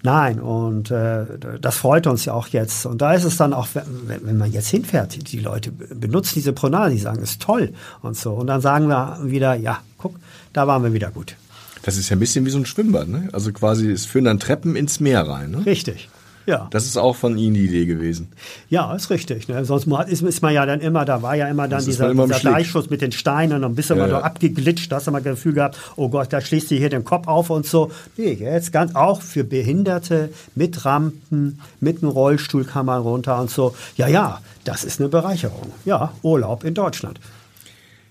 Nein, 0.02 0.38
und 0.38 0.90
äh, 0.90 1.24
das 1.60 1.78
freut 1.78 2.06
uns 2.06 2.26
ja 2.26 2.32
auch 2.34 2.48
jetzt. 2.48 2.86
Und 2.86 3.00
da 3.02 3.14
ist 3.14 3.24
es 3.24 3.38
dann 3.38 3.52
auch, 3.52 3.66
wenn, 3.74 4.20
wenn 4.24 4.36
man 4.36 4.52
jetzt 4.52 4.68
hinfährt, 4.68 5.32
die 5.32 5.40
Leute 5.40 5.72
benutzen 5.72 6.34
diese 6.34 6.52
Pronade, 6.52 6.92
die 6.94 7.00
sagen, 7.00 7.22
ist 7.22 7.42
toll 7.42 7.72
und 8.02 8.16
so. 8.16 8.34
Und 8.34 8.46
dann 8.46 8.60
sagen 8.60 8.88
wir 8.88 9.18
wieder, 9.22 9.54
ja, 9.54 9.80
guck, 9.98 10.14
da 10.52 10.68
waren 10.68 10.84
wir 10.84 10.92
wieder 10.92 11.10
gut. 11.10 11.34
Das 11.82 11.96
ist 11.96 12.08
ja 12.08 12.16
ein 12.16 12.20
bisschen 12.20 12.44
wie 12.44 12.50
so 12.50 12.58
ein 12.58 12.66
Schwimmbad, 12.66 13.08
ne? 13.08 13.28
Also 13.32 13.52
quasi, 13.52 13.90
es 13.90 14.06
führen 14.06 14.26
dann 14.26 14.38
Treppen 14.38 14.76
ins 14.76 15.00
Meer 15.00 15.26
rein, 15.26 15.50
ne? 15.50 15.66
Richtig. 15.66 16.08
Ja. 16.46 16.68
Das 16.70 16.86
ist 16.86 16.96
auch 16.96 17.16
von 17.16 17.36
Ihnen 17.36 17.54
die 17.54 17.64
Idee 17.64 17.86
gewesen. 17.86 18.28
Ja, 18.70 18.94
ist 18.94 19.10
richtig. 19.10 19.48
Ne? 19.48 19.64
Sonst 19.64 19.88
ist, 20.08 20.22
ist, 20.22 20.42
man 20.42 20.54
ja 20.54 20.64
dann 20.64 20.80
immer, 20.80 21.04
da 21.04 21.20
war 21.20 21.34
ja 21.34 21.48
immer 21.48 21.66
dann 21.66 21.84
dieser, 21.84 22.10
immer 22.10 22.26
dieser 22.26 22.38
Gleichschuss 22.38 22.88
mit 22.88 23.02
den 23.02 23.10
Steinen 23.10 23.64
und 23.64 23.74
bist 23.74 23.90
ja, 23.90 23.96
immer 23.96 24.08
ja. 24.08 24.20
abgeglitscht, 24.20 24.90
da 24.90 24.96
hast 24.96 25.08
du 25.08 25.10
mal 25.10 25.20
das 25.20 25.34
Gefühl 25.34 25.54
gehabt, 25.54 25.76
oh 25.96 26.08
Gott, 26.08 26.32
da 26.32 26.40
schließt 26.40 26.70
du 26.70 26.76
hier 26.76 26.88
den 26.88 27.04
Kopf 27.04 27.26
auf 27.26 27.50
und 27.50 27.66
so. 27.66 27.90
Nee, 28.16 28.34
jetzt 28.34 28.72
ganz 28.72 28.94
auch 28.94 29.22
für 29.22 29.42
Behinderte 29.42 30.30
mit 30.54 30.84
Rampen, 30.84 31.60
mit 31.80 32.02
einem 32.02 32.12
Rollstuhl 32.12 32.64
kann 32.64 32.86
man 32.86 33.02
runter 33.02 33.40
und 33.40 33.50
so. 33.50 33.74
Ja, 33.96 34.06
ja, 34.06 34.40
das 34.64 34.84
ist 34.84 35.00
eine 35.00 35.08
Bereicherung. 35.08 35.72
Ja, 35.84 36.12
Urlaub 36.22 36.62
in 36.62 36.74
Deutschland. 36.74 37.18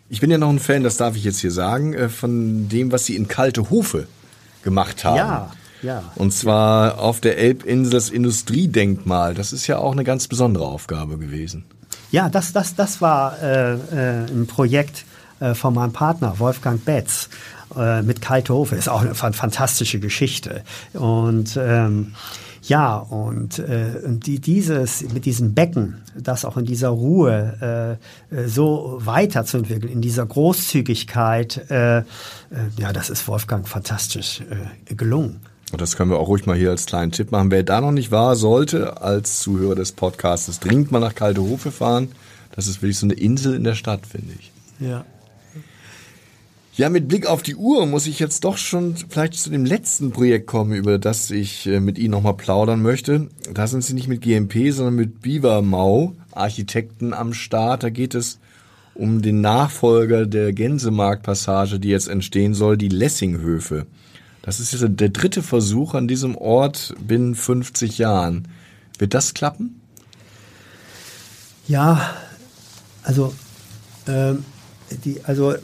Ich 0.09 0.19
bin 0.19 0.29
ja 0.29 0.37
noch 0.37 0.49
ein 0.49 0.59
Fan, 0.59 0.83
das 0.83 0.97
darf 0.97 1.15
ich 1.15 1.23
jetzt 1.23 1.39
hier 1.39 1.51
sagen, 1.51 1.93
äh, 1.93 2.09
von 2.09 2.69
dem, 2.69 2.91
was 2.91 3.05
Sie 3.05 3.15
in 3.15 3.27
Kalte 3.27 3.69
Hofe 3.69 4.07
gemacht 4.63 5.03
haben. 5.03 5.17
Ja. 5.17 5.51
Ja. 5.85 6.03
Und 6.15 6.33
zwar 6.33 6.99
auf 6.99 7.21
der 7.21 7.37
Elbinsel 7.37 7.91
das 7.91 8.09
Industriedenkmal. 8.09 9.33
Das 9.35 9.53
ist 9.53 9.67
ja 9.67 9.77
auch 9.77 9.91
eine 9.91 10.03
ganz 10.03 10.27
besondere 10.27 10.65
Aufgabe 10.65 11.17
gewesen. 11.17 11.63
Ja, 12.11 12.29
das, 12.29 12.53
das, 12.53 12.75
das 12.75 13.01
war 13.01 13.41
äh, 13.41 13.73
äh, 13.73 14.25
ein 14.29 14.47
Projekt 14.47 15.05
äh, 15.39 15.53
von 15.53 15.73
meinem 15.73 15.93
Partner 15.93 16.39
Wolfgang 16.39 16.83
Betz. 16.83 17.29
äh, 17.75 18.01
mit 18.01 18.21
Kalthofe. 18.21 18.75
Ist 18.75 18.89
auch 18.89 19.01
eine 19.01 19.15
fantastische 19.15 19.99
Geschichte. 19.99 20.63
Und 20.93 21.57
ähm, 21.57 22.13
ja, 22.63 22.95
und 22.97 23.59
äh, 23.59 24.01
die, 24.05 24.39
dieses, 24.39 25.01
mit 25.13 25.25
diesem 25.25 25.53
Becken, 25.53 26.01
das 26.15 26.45
auch 26.45 26.57
in 26.57 26.65
dieser 26.65 26.89
Ruhe 26.89 27.99
äh, 28.31 28.47
so 28.47 28.97
weiterzuentwickeln, 29.01 29.91
in 29.91 30.01
dieser 30.01 30.25
Großzügigkeit, 30.25 31.69
äh, 31.69 32.03
ja, 32.77 32.93
das 32.93 33.09
ist 33.09 33.27
Wolfgang 33.27 33.67
fantastisch 33.67 34.41
gelungen. 34.87 35.41
Und 35.71 35.81
das 35.81 35.97
können 35.97 36.11
wir 36.11 36.19
auch 36.19 36.27
ruhig 36.27 36.45
mal 36.45 36.55
hier 36.55 36.69
als 36.69 36.85
kleinen 36.85 37.11
Tipp 37.11 37.31
machen. 37.31 37.51
Wer 37.51 37.63
da 37.63 37.81
noch 37.81 37.91
nicht 37.91 38.11
war, 38.11 38.35
sollte 38.35 39.01
als 39.01 39.39
Zuhörer 39.39 39.75
des 39.75 39.91
Podcasts 39.91 40.59
dringend 40.59 40.91
mal 40.91 40.99
nach 40.99 41.15
Kalte 41.15 41.41
Hofe 41.41 41.71
fahren. 41.71 42.09
Das 42.55 42.67
ist 42.67 42.81
wirklich 42.81 42.99
so 42.99 43.07
eine 43.07 43.15
Insel 43.15 43.55
in 43.55 43.63
der 43.63 43.75
Stadt, 43.75 44.05
finde 44.05 44.33
ich. 44.39 44.51
Ja. 44.79 45.05
Ja, 46.77 46.89
mit 46.89 47.07
Blick 47.07 47.25
auf 47.25 47.41
die 47.41 47.55
Uhr 47.55 47.85
muss 47.85 48.05
ich 48.05 48.19
jetzt 48.19 48.43
doch 48.43 48.57
schon 48.57 48.95
vielleicht 49.09 49.35
zu 49.35 49.49
dem 49.49 49.63
letzten 49.63 50.11
Projekt 50.11 50.45
kommen, 50.45 50.73
über 50.73 50.99
das 50.99 51.31
ich 51.31 51.65
äh, 51.67 51.79
mit 51.79 51.97
Ihnen 51.97 52.11
nochmal 52.11 52.33
plaudern 52.33 52.81
möchte. 52.81 53.29
Da 53.53 53.65
sind 53.67 53.81
Sie 53.81 53.93
nicht 53.93 54.09
mit 54.09 54.21
GMP, 54.21 54.71
sondern 54.71 54.95
mit 54.95 55.21
Beaver 55.21 55.61
Mau, 55.61 56.13
Architekten 56.31 57.13
am 57.13 57.33
Start. 57.33 57.83
Da 57.83 57.89
geht 57.89 58.13
es 58.13 58.39
um 58.93 59.21
den 59.21 59.39
Nachfolger 59.39 60.25
der 60.25 60.51
Gänsemarktpassage, 60.51 61.79
die 61.79 61.89
jetzt 61.89 62.09
entstehen 62.09 62.53
soll, 62.53 62.77
die 62.77 62.89
Lessinghöfe. 62.89 63.85
Das 64.45 64.59
ist 64.59 64.73
jetzt 64.73 64.85
der 64.87 65.09
dritte 65.09 65.41
Versuch 65.41 65.95
an 65.95 66.07
diesem 66.07 66.37
Ort 66.37 66.93
binnen 66.99 67.33
50 67.33 67.97
Jahren. 67.97 68.47
Wird 68.99 69.15
das 69.15 69.33
klappen? 69.33 69.81
Ja, 71.67 72.13
also, 73.01 73.33
ähm, 74.07 74.45
die, 75.03 75.23
also 75.23 75.55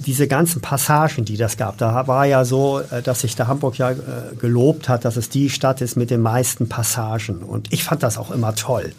diese 0.00 0.28
ganzen 0.28 0.60
Passagen, 0.60 1.24
die 1.24 1.38
das 1.38 1.56
gab, 1.56 1.78
da 1.78 2.06
war 2.06 2.26
ja 2.26 2.44
so, 2.44 2.80
äh, 2.80 3.00
dass 3.00 3.22
sich 3.22 3.36
der 3.36 3.48
Hamburg 3.48 3.78
ja 3.78 3.92
äh, 3.92 3.96
gelobt 4.38 4.90
hat, 4.90 5.06
dass 5.06 5.16
es 5.16 5.30
die 5.30 5.48
Stadt 5.48 5.80
ist 5.80 5.96
mit 5.96 6.10
den 6.10 6.20
meisten 6.20 6.68
Passagen. 6.68 7.42
Und 7.42 7.72
ich 7.72 7.84
fand 7.84 8.02
das 8.02 8.18
auch 8.18 8.30
immer 8.30 8.54
toll. 8.54 8.92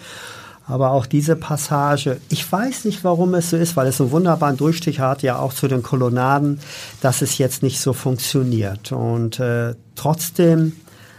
Aber 0.71 0.91
auch 0.91 1.05
diese 1.05 1.35
Passage, 1.35 2.21
ich 2.29 2.49
weiß 2.49 2.85
nicht, 2.85 3.03
warum 3.03 3.33
es 3.33 3.49
so 3.49 3.57
ist, 3.57 3.75
weil 3.75 3.87
es 3.87 3.99
einen 3.99 4.11
wunderbaren 4.11 4.55
Durchstich 4.55 5.01
hat, 5.01 5.21
ja 5.21 5.37
auch 5.37 5.53
zu 5.53 5.67
den 5.67 5.83
Kolonnaden, 5.83 6.61
dass 7.01 7.21
es 7.21 7.37
jetzt 7.37 7.61
nicht 7.61 7.81
so 7.81 7.91
funktioniert. 7.91 8.93
Und 8.93 9.41
äh, 9.41 9.75
trotzdem 9.95 10.71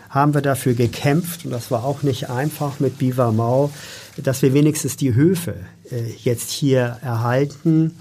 haben 0.09 0.33
wir 0.33 0.41
dafür 0.41 0.73
gekämpft, 0.73 1.45
und 1.45 1.51
das 1.51 1.71
war 1.71 1.85
auch 1.85 2.03
nicht 2.03 2.31
einfach 2.31 2.81
mit 2.81 2.97
Biva 2.97 3.31
Mau, 3.31 3.71
dass 4.17 4.41
wir 4.41 4.55
wenigstens 4.55 4.97
die 4.97 5.15
Höfe 5.15 5.57
äh, 5.91 6.01
jetzt 6.23 6.51
hier 6.51 6.97
erhalten. 7.03 7.99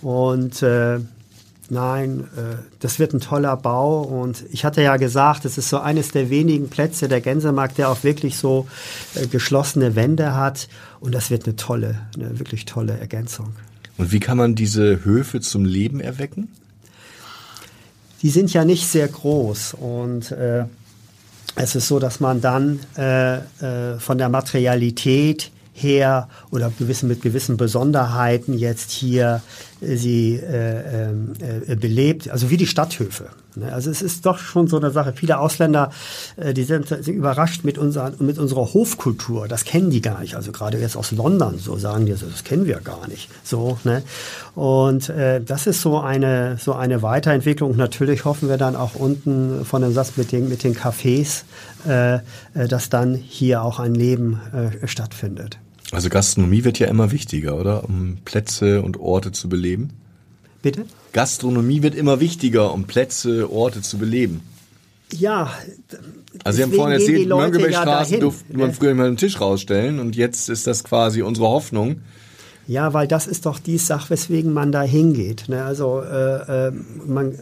Und 0.00 0.62
äh, 0.62 1.00
nein, 1.70 2.28
äh, 2.36 2.56
das 2.80 2.98
wird 2.98 3.12
ein 3.14 3.20
toller 3.20 3.56
Bau. 3.56 4.02
Und 4.02 4.44
ich 4.50 4.64
hatte 4.64 4.82
ja 4.82 4.96
gesagt, 4.96 5.44
es 5.44 5.58
ist 5.58 5.68
so 5.68 5.78
eines 5.78 6.10
der 6.10 6.30
wenigen 6.30 6.68
Plätze 6.68 7.08
der 7.08 7.20
Gänsemarkt, 7.20 7.78
der 7.78 7.90
auch 7.90 8.04
wirklich 8.04 8.36
so 8.36 8.66
äh, 9.14 9.26
geschlossene 9.26 9.96
Wände 9.96 10.34
hat. 10.34 10.68
Und 11.00 11.14
das 11.14 11.30
wird 11.30 11.46
eine 11.46 11.56
tolle, 11.56 12.00
eine 12.14 12.38
wirklich 12.38 12.64
tolle 12.64 12.98
Ergänzung. 12.98 13.54
Und 13.96 14.12
wie 14.12 14.20
kann 14.20 14.38
man 14.38 14.54
diese 14.54 15.04
Höfe 15.04 15.40
zum 15.40 15.64
Leben 15.64 16.00
erwecken? 16.00 16.48
Die 18.22 18.30
sind 18.30 18.52
ja 18.52 18.64
nicht 18.64 18.86
sehr 18.88 19.06
groß 19.06 19.74
und 19.74 20.32
äh, 20.32 20.64
es 21.54 21.74
ist 21.74 21.88
so, 21.88 21.98
dass 21.98 22.20
man 22.20 22.40
dann 22.40 22.80
äh, 22.96 23.36
äh, 23.36 23.98
von 23.98 24.18
der 24.18 24.28
Materialität 24.28 25.50
her 25.72 26.28
oder 26.50 26.72
gewissen, 26.78 27.08
mit 27.08 27.22
gewissen 27.22 27.56
Besonderheiten 27.56 28.58
jetzt 28.58 28.90
hier 28.90 29.42
sie 29.80 30.36
äh, 30.36 31.10
ähm, 31.10 31.32
äh, 31.40 31.76
belebt, 31.76 32.30
also 32.30 32.50
wie 32.50 32.56
die 32.56 32.66
Stadthöfe. 32.66 33.30
Ne? 33.58 33.72
Also 33.72 33.90
es 33.90 34.02
ist 34.02 34.26
doch 34.26 34.38
schon 34.38 34.68
so 34.68 34.76
eine 34.76 34.90
Sache. 34.90 35.12
Viele 35.14 35.38
Ausländer, 35.38 35.90
äh, 36.36 36.54
die 36.54 36.64
sind, 36.64 36.88
sind 36.88 37.08
überrascht 37.08 37.64
mit, 37.64 37.78
unserer, 37.78 38.12
mit 38.18 38.38
unserer 38.38 38.72
Hofkultur. 38.74 39.48
Das 39.48 39.64
kennen 39.64 39.90
die 39.90 40.00
gar 40.00 40.20
nicht. 40.20 40.34
Also 40.34 40.52
gerade 40.52 40.78
jetzt 40.78 40.96
aus 40.96 41.12
London, 41.12 41.58
so 41.58 41.76
sagen 41.76 42.06
die, 42.06 42.12
das 42.12 42.44
kennen 42.44 42.66
wir 42.66 42.80
gar 42.80 43.08
nicht. 43.08 43.28
So, 43.44 43.78
ne? 43.84 44.02
Und 44.54 45.08
äh, 45.10 45.40
das 45.40 45.66
ist 45.66 45.82
so 45.82 46.00
eine, 46.00 46.56
so 46.58 46.72
eine 46.72 47.02
Weiterentwicklung. 47.02 47.76
Natürlich 47.76 48.24
hoffen 48.24 48.48
wir 48.48 48.56
dann 48.56 48.76
auch 48.76 48.94
unten 48.94 49.64
von 49.64 49.82
dem 49.82 49.92
Satz 49.92 50.12
mit 50.16 50.32
den, 50.32 50.48
mit 50.48 50.64
den 50.64 50.74
Cafés, 50.74 51.42
äh, 51.86 52.16
äh 52.16 52.20
dass 52.68 52.88
dann 52.88 53.14
hier 53.14 53.62
auch 53.62 53.78
ein 53.78 53.94
Leben 53.94 54.40
äh, 54.52 54.86
stattfindet. 54.86 55.58
Also 55.90 56.10
Gastronomie 56.10 56.64
wird 56.64 56.78
ja 56.78 56.86
immer 56.88 57.10
wichtiger, 57.12 57.58
oder? 57.58 57.84
Um 57.84 58.18
Plätze 58.24 58.82
und 58.82 58.98
Orte 58.98 59.32
zu 59.32 59.48
beleben. 59.48 59.90
Bitte? 60.62 60.84
Gastronomie 61.12 61.82
wird 61.82 61.94
immer 61.94 62.20
wichtiger, 62.20 62.72
um 62.72 62.84
Plätze, 62.84 63.50
Orte 63.50 63.80
zu 63.80 63.98
beleben. 63.98 64.42
Ja. 65.12 65.54
Also 66.44 66.56
Sie 66.56 66.62
haben 66.62 66.72
vorhin 66.72 67.00
erzählt, 67.00 67.28
Mönckebergstraße 67.28 68.14
ja 68.14 68.20
durfte 68.20 68.56
man 68.56 68.74
früher 68.74 68.90
immer 68.90 69.04
einen 69.04 69.16
Tisch 69.16 69.40
rausstellen 69.40 69.98
und 69.98 70.16
jetzt 70.16 70.50
ist 70.50 70.66
das 70.66 70.84
quasi 70.84 71.22
unsere 71.22 71.48
Hoffnung, 71.48 72.02
ja, 72.68 72.92
weil 72.92 73.08
das 73.08 73.26
ist 73.26 73.46
doch 73.46 73.58
die 73.58 73.78
Sache, 73.78 74.10
weswegen 74.10 74.52
man 74.52 74.72
da 74.72 74.82
hingeht. 74.82 75.48
Ne? 75.48 75.64
Also 75.64 76.02
äh, 76.02 76.66
äh, 76.66 76.72
man 77.06 77.34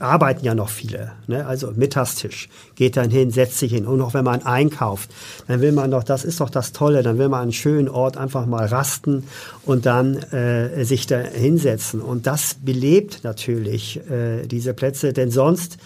arbeiten 0.00 0.44
ja 0.44 0.54
noch 0.54 0.68
viele. 0.68 1.12
Ne? 1.26 1.46
Also 1.46 1.72
Mittagstisch 1.74 2.50
geht 2.74 2.98
dann 2.98 3.08
hin, 3.08 3.30
setzt 3.30 3.58
sich 3.58 3.72
hin. 3.72 3.86
Und 3.86 4.02
auch 4.02 4.12
wenn 4.12 4.26
man 4.26 4.42
einkauft, 4.42 5.08
dann 5.48 5.62
will 5.62 5.72
man 5.72 5.90
doch, 5.90 6.04
das 6.04 6.26
ist 6.26 6.42
doch 6.42 6.50
das 6.50 6.72
Tolle, 6.72 7.02
dann 7.02 7.16
will 7.16 7.30
man 7.30 7.40
einen 7.40 7.52
schönen 7.52 7.88
Ort 7.88 8.18
einfach 8.18 8.44
mal 8.44 8.66
rasten 8.66 9.24
und 9.64 9.86
dann 9.86 10.16
äh, 10.16 10.84
sich 10.84 11.06
da 11.06 11.20
hinsetzen. 11.20 12.02
Und 12.02 12.26
das 12.26 12.56
belebt 12.62 13.24
natürlich 13.24 14.00
äh, 14.10 14.46
diese 14.46 14.74
Plätze, 14.74 15.14
denn 15.14 15.30
sonst 15.30 15.78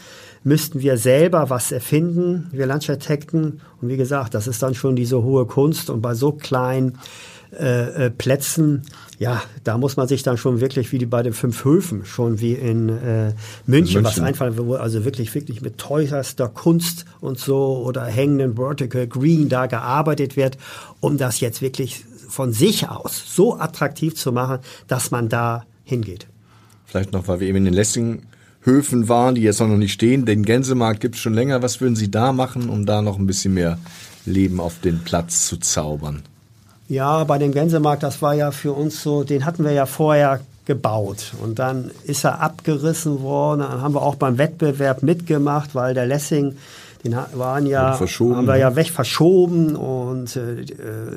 müssten 0.42 0.80
wir 0.80 0.96
selber 0.96 1.48
was 1.48 1.70
erfinden, 1.70 2.48
wir 2.50 2.66
Landschaftsarchitekten. 2.66 3.60
Und 3.80 3.88
wie 3.88 3.96
gesagt, 3.96 4.34
das 4.34 4.48
ist 4.48 4.64
dann 4.64 4.74
schon 4.74 4.96
diese 4.96 5.22
hohe 5.22 5.46
Kunst. 5.46 5.90
Und 5.90 6.00
bei 6.00 6.14
so 6.14 6.32
kleinen 6.32 6.98
äh, 7.58 8.06
äh, 8.06 8.10
Plätzen, 8.10 8.82
ja, 9.18 9.42
da 9.64 9.76
muss 9.76 9.96
man 9.96 10.06
sich 10.08 10.22
dann 10.22 10.36
schon 10.36 10.60
wirklich 10.60 10.92
wie 10.92 11.04
bei 11.04 11.22
den 11.22 11.32
fünf 11.32 11.64
Höfen, 11.64 12.04
schon 12.04 12.40
wie 12.40 12.52
in 12.52 12.88
äh, 12.88 12.92
München, 12.92 13.34
München, 13.66 14.04
was 14.04 14.20
einfallen, 14.20 14.56
wo 14.56 14.74
also 14.74 15.04
wirklich, 15.04 15.34
wirklich 15.34 15.60
mit 15.60 15.76
teuerster 15.76 16.48
Kunst 16.48 17.04
und 17.20 17.38
so 17.38 17.82
oder 17.84 18.04
hängenden 18.04 18.54
Vertical 18.56 19.06
Green 19.06 19.48
da 19.48 19.66
gearbeitet 19.66 20.36
wird, 20.36 20.58
um 21.00 21.18
das 21.18 21.40
jetzt 21.40 21.60
wirklich 21.60 22.04
von 22.28 22.52
sich 22.52 22.88
aus 22.88 23.22
so 23.26 23.58
attraktiv 23.58 24.14
zu 24.14 24.32
machen, 24.32 24.60
dass 24.86 25.10
man 25.10 25.28
da 25.28 25.64
hingeht. 25.82 26.26
Vielleicht 26.86 27.12
noch, 27.12 27.28
weil 27.28 27.40
wir 27.40 27.48
eben 27.48 27.58
in 27.58 27.64
den 27.66 27.74
Lessinghöfen 27.74 29.08
waren, 29.08 29.34
die 29.34 29.42
jetzt 29.42 29.60
noch 29.60 29.68
nicht 29.68 29.92
stehen. 29.92 30.24
Den 30.24 30.44
Gänsemarkt 30.44 31.00
gibt 31.00 31.16
es 31.16 31.20
schon 31.20 31.34
länger. 31.34 31.62
Was 31.62 31.80
würden 31.80 31.96
Sie 31.96 32.10
da 32.10 32.32
machen, 32.32 32.70
um 32.70 32.86
da 32.86 33.02
noch 33.02 33.18
ein 33.18 33.26
bisschen 33.26 33.54
mehr 33.54 33.78
Leben 34.24 34.60
auf 34.60 34.80
den 34.80 35.00
Platz 35.00 35.46
zu 35.46 35.56
zaubern? 35.56 36.22
Ja, 36.90 37.22
bei 37.22 37.38
dem 37.38 37.52
Gänsemarkt, 37.52 38.02
das 38.02 38.20
war 38.20 38.34
ja 38.34 38.50
für 38.50 38.72
uns 38.72 39.00
so, 39.00 39.22
den 39.22 39.46
hatten 39.46 39.62
wir 39.62 39.70
ja 39.70 39.86
vorher 39.86 40.40
gebaut. 40.64 41.34
Und 41.40 41.60
dann 41.60 41.92
ist 42.02 42.24
er 42.24 42.40
abgerissen 42.40 43.22
worden. 43.22 43.60
Dann 43.60 43.80
haben 43.80 43.94
wir 43.94 44.02
auch 44.02 44.16
beim 44.16 44.38
Wettbewerb 44.38 45.04
mitgemacht, 45.04 45.76
weil 45.76 45.94
der 45.94 46.06
Lessing, 46.06 46.56
den 47.04 47.14
waren 47.34 47.66
ja, 47.66 47.96
haben 47.96 48.46
wir 48.48 48.56
ja 48.56 48.74
weg 48.74 48.88
verschoben 48.90 49.76
und 49.76 50.34
äh, 50.34 50.66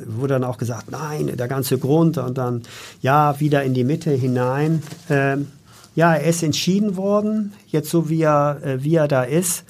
wurde 0.06 0.36
dann 0.36 0.44
auch 0.44 0.60
gesagt, 0.60 0.92
nein, 0.92 1.32
der 1.36 1.48
ganze 1.48 1.80
Grund 1.80 2.20
und 2.20 2.38
dann 2.38 2.62
ja 3.02 3.40
wieder 3.40 3.64
in 3.64 3.74
die 3.74 3.84
Mitte 3.84 4.12
hinein. 4.12 4.84
Ähm, 5.10 5.48
ja, 5.96 6.14
er 6.14 6.24
ist 6.24 6.44
entschieden 6.44 6.98
worden, 6.98 7.54
jetzt 7.68 7.90
so 7.90 8.10
wie 8.10 8.22
er, 8.22 8.60
äh, 8.64 8.84
wie 8.84 8.94
er 8.94 9.08
da 9.08 9.24
ist 9.24 9.64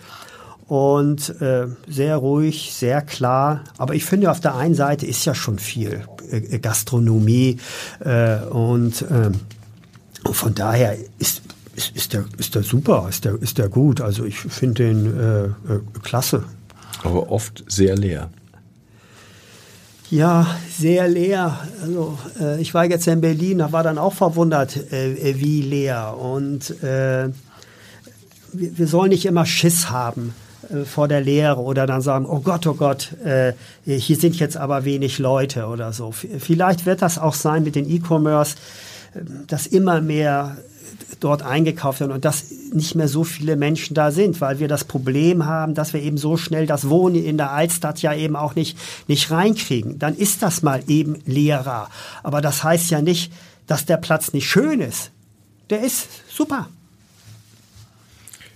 und 0.73 1.39
äh, 1.39 1.67
sehr 1.87 2.17
ruhig, 2.17 2.73
sehr 2.73 3.03
klar. 3.03 3.63
Aber 3.77 3.93
ich 3.93 4.05
finde, 4.05 4.31
auf 4.31 4.39
der 4.39 4.55
einen 4.55 4.73
Seite 4.73 5.05
ist 5.05 5.23
ja 5.23 5.35
schon 5.35 5.59
viel 5.59 6.03
äh, 6.31 6.57
Gastronomie 6.57 7.59
äh, 7.99 8.37
und 8.45 9.03
äh, 9.03 9.29
von 10.31 10.55
daher 10.55 10.97
ist, 11.19 11.43
ist, 11.75 11.95
ist, 11.95 12.13
der, 12.13 12.25
ist 12.39 12.55
der 12.55 12.63
super, 12.63 13.05
ist 13.07 13.23
der, 13.23 13.39
ist 13.39 13.59
der 13.59 13.69
gut. 13.69 14.01
Also 14.01 14.25
ich 14.25 14.39
finde 14.39 14.83
den 14.85 15.19
äh, 15.19 15.43
äh, 15.43 15.51
klasse. 16.01 16.43
Aber 17.03 17.29
oft 17.29 17.63
sehr 17.67 17.95
leer. 17.95 18.31
Ja, 20.09 20.57
sehr 20.75 21.07
leer. 21.07 21.59
Also 21.83 22.17
äh, 22.41 22.59
ich 22.59 22.73
war 22.73 22.85
jetzt 22.85 23.05
in 23.05 23.21
Berlin, 23.21 23.59
da 23.59 23.71
war 23.71 23.83
dann 23.83 23.99
auch 23.99 24.13
verwundert, 24.13 24.91
äh, 24.91 25.35
wie 25.37 25.61
leer. 25.61 26.17
Und 26.17 26.71
äh, 26.81 27.29
wir, 28.53 28.77
wir 28.79 28.87
sollen 28.87 29.09
nicht 29.09 29.27
immer 29.27 29.45
Schiss 29.45 29.91
haben 29.91 30.33
äh, 30.69 30.85
vor 30.85 31.07
der 31.07 31.21
Lehre 31.21 31.61
oder 31.61 31.85
dann 31.85 32.01
sagen, 32.01 32.25
oh 32.25 32.39
Gott, 32.39 32.65
oh 32.67 32.73
Gott, 32.73 33.13
äh, 33.23 33.53
hier 33.85 34.17
sind 34.17 34.37
jetzt 34.37 34.57
aber 34.57 34.85
wenig 34.85 35.19
Leute 35.19 35.67
oder 35.67 35.93
so. 35.93 36.11
Vielleicht 36.11 36.85
wird 36.85 37.01
das 37.01 37.17
auch 37.17 37.33
sein 37.33 37.63
mit 37.63 37.75
den 37.75 37.89
E-Commerce, 37.89 38.55
äh, 39.13 39.19
dass 39.47 39.67
immer 39.67 40.01
mehr 40.01 40.57
dort 41.19 41.41
eingekauft 41.41 42.01
werden 42.01 42.11
und 42.11 42.25
dass 42.25 42.51
nicht 42.73 42.95
mehr 42.95 43.07
so 43.07 43.23
viele 43.23 43.55
Menschen 43.55 43.93
da 43.93 44.11
sind, 44.11 44.41
weil 44.41 44.59
wir 44.59 44.67
das 44.67 44.83
Problem 44.83 45.45
haben, 45.45 45.73
dass 45.73 45.93
wir 45.93 46.01
eben 46.01 46.17
so 46.17 46.37
schnell 46.37 46.65
das 46.65 46.89
Wohnen 46.89 47.23
in 47.23 47.37
der 47.37 47.51
Altstadt 47.51 48.01
ja 48.01 48.13
eben 48.13 48.35
auch 48.35 48.55
nicht, 48.55 48.77
nicht 49.07 49.31
reinkriegen. 49.31 49.99
Dann 49.99 50.15
ist 50.15 50.43
das 50.43 50.61
mal 50.61 50.83
eben 50.87 51.21
leerer. 51.25 51.89
Aber 52.23 52.41
das 52.41 52.63
heißt 52.63 52.91
ja 52.91 53.01
nicht, 53.01 53.31
dass 53.67 53.85
der 53.85 53.97
Platz 53.97 54.33
nicht 54.33 54.49
schön 54.49 54.81
ist. 54.81 55.11
Der 55.69 55.81
ist 55.81 56.07
super. 56.29 56.67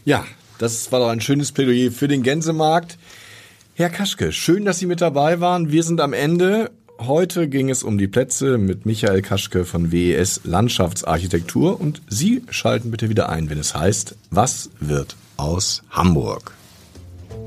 Ja, 0.04 0.26
das 0.58 0.92
war 0.92 1.00
doch 1.00 1.10
ein 1.10 1.22
schönes 1.22 1.52
Plädoyer 1.52 1.92
für 1.92 2.08
den 2.08 2.24
Gänsemarkt. 2.24 2.98
Herr 3.76 3.90
Kaschke, 3.90 4.32
schön, 4.32 4.66
dass 4.66 4.80
Sie 4.80 4.88
mit 4.88 5.02
dabei 5.02 5.40
waren. 5.40 5.72
Wir 5.72 5.84
sind 5.84 6.02
am 6.02 6.14
Ende. 6.14 6.72
Heute 7.00 7.48
ging 7.48 7.70
es 7.70 7.84
um 7.84 8.00
die 8.00 8.08
Plätze 8.08 8.58
mit 8.58 8.88
Michael 8.88 9.22
Kaschke 9.22 9.66
von 9.66 9.92
WES 9.92 10.42
Landschaftsarchitektur 10.46 11.80
und 11.80 12.02
Sie 12.08 12.42
schalten 12.50 12.90
bitte 12.90 13.10
wieder 13.10 13.30
ein, 13.30 13.52
wenn 13.52 13.60
es 13.60 13.76
heißt, 13.76 14.16
was 14.32 14.72
wird 14.80 15.16
aus 15.38 15.84
Hamburg? 15.92 16.54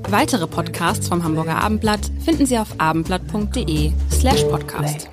Weitere 0.09 0.47
Podcasts 0.47 1.09
vom 1.09 1.25
Hamburger 1.25 1.57
Abendblatt 1.57 2.11
finden 2.25 2.47
Sie 2.47 2.59
auf 2.59 2.69
abendblatt.de 2.79 3.93
slash 4.11 4.45
podcast. 4.45 5.09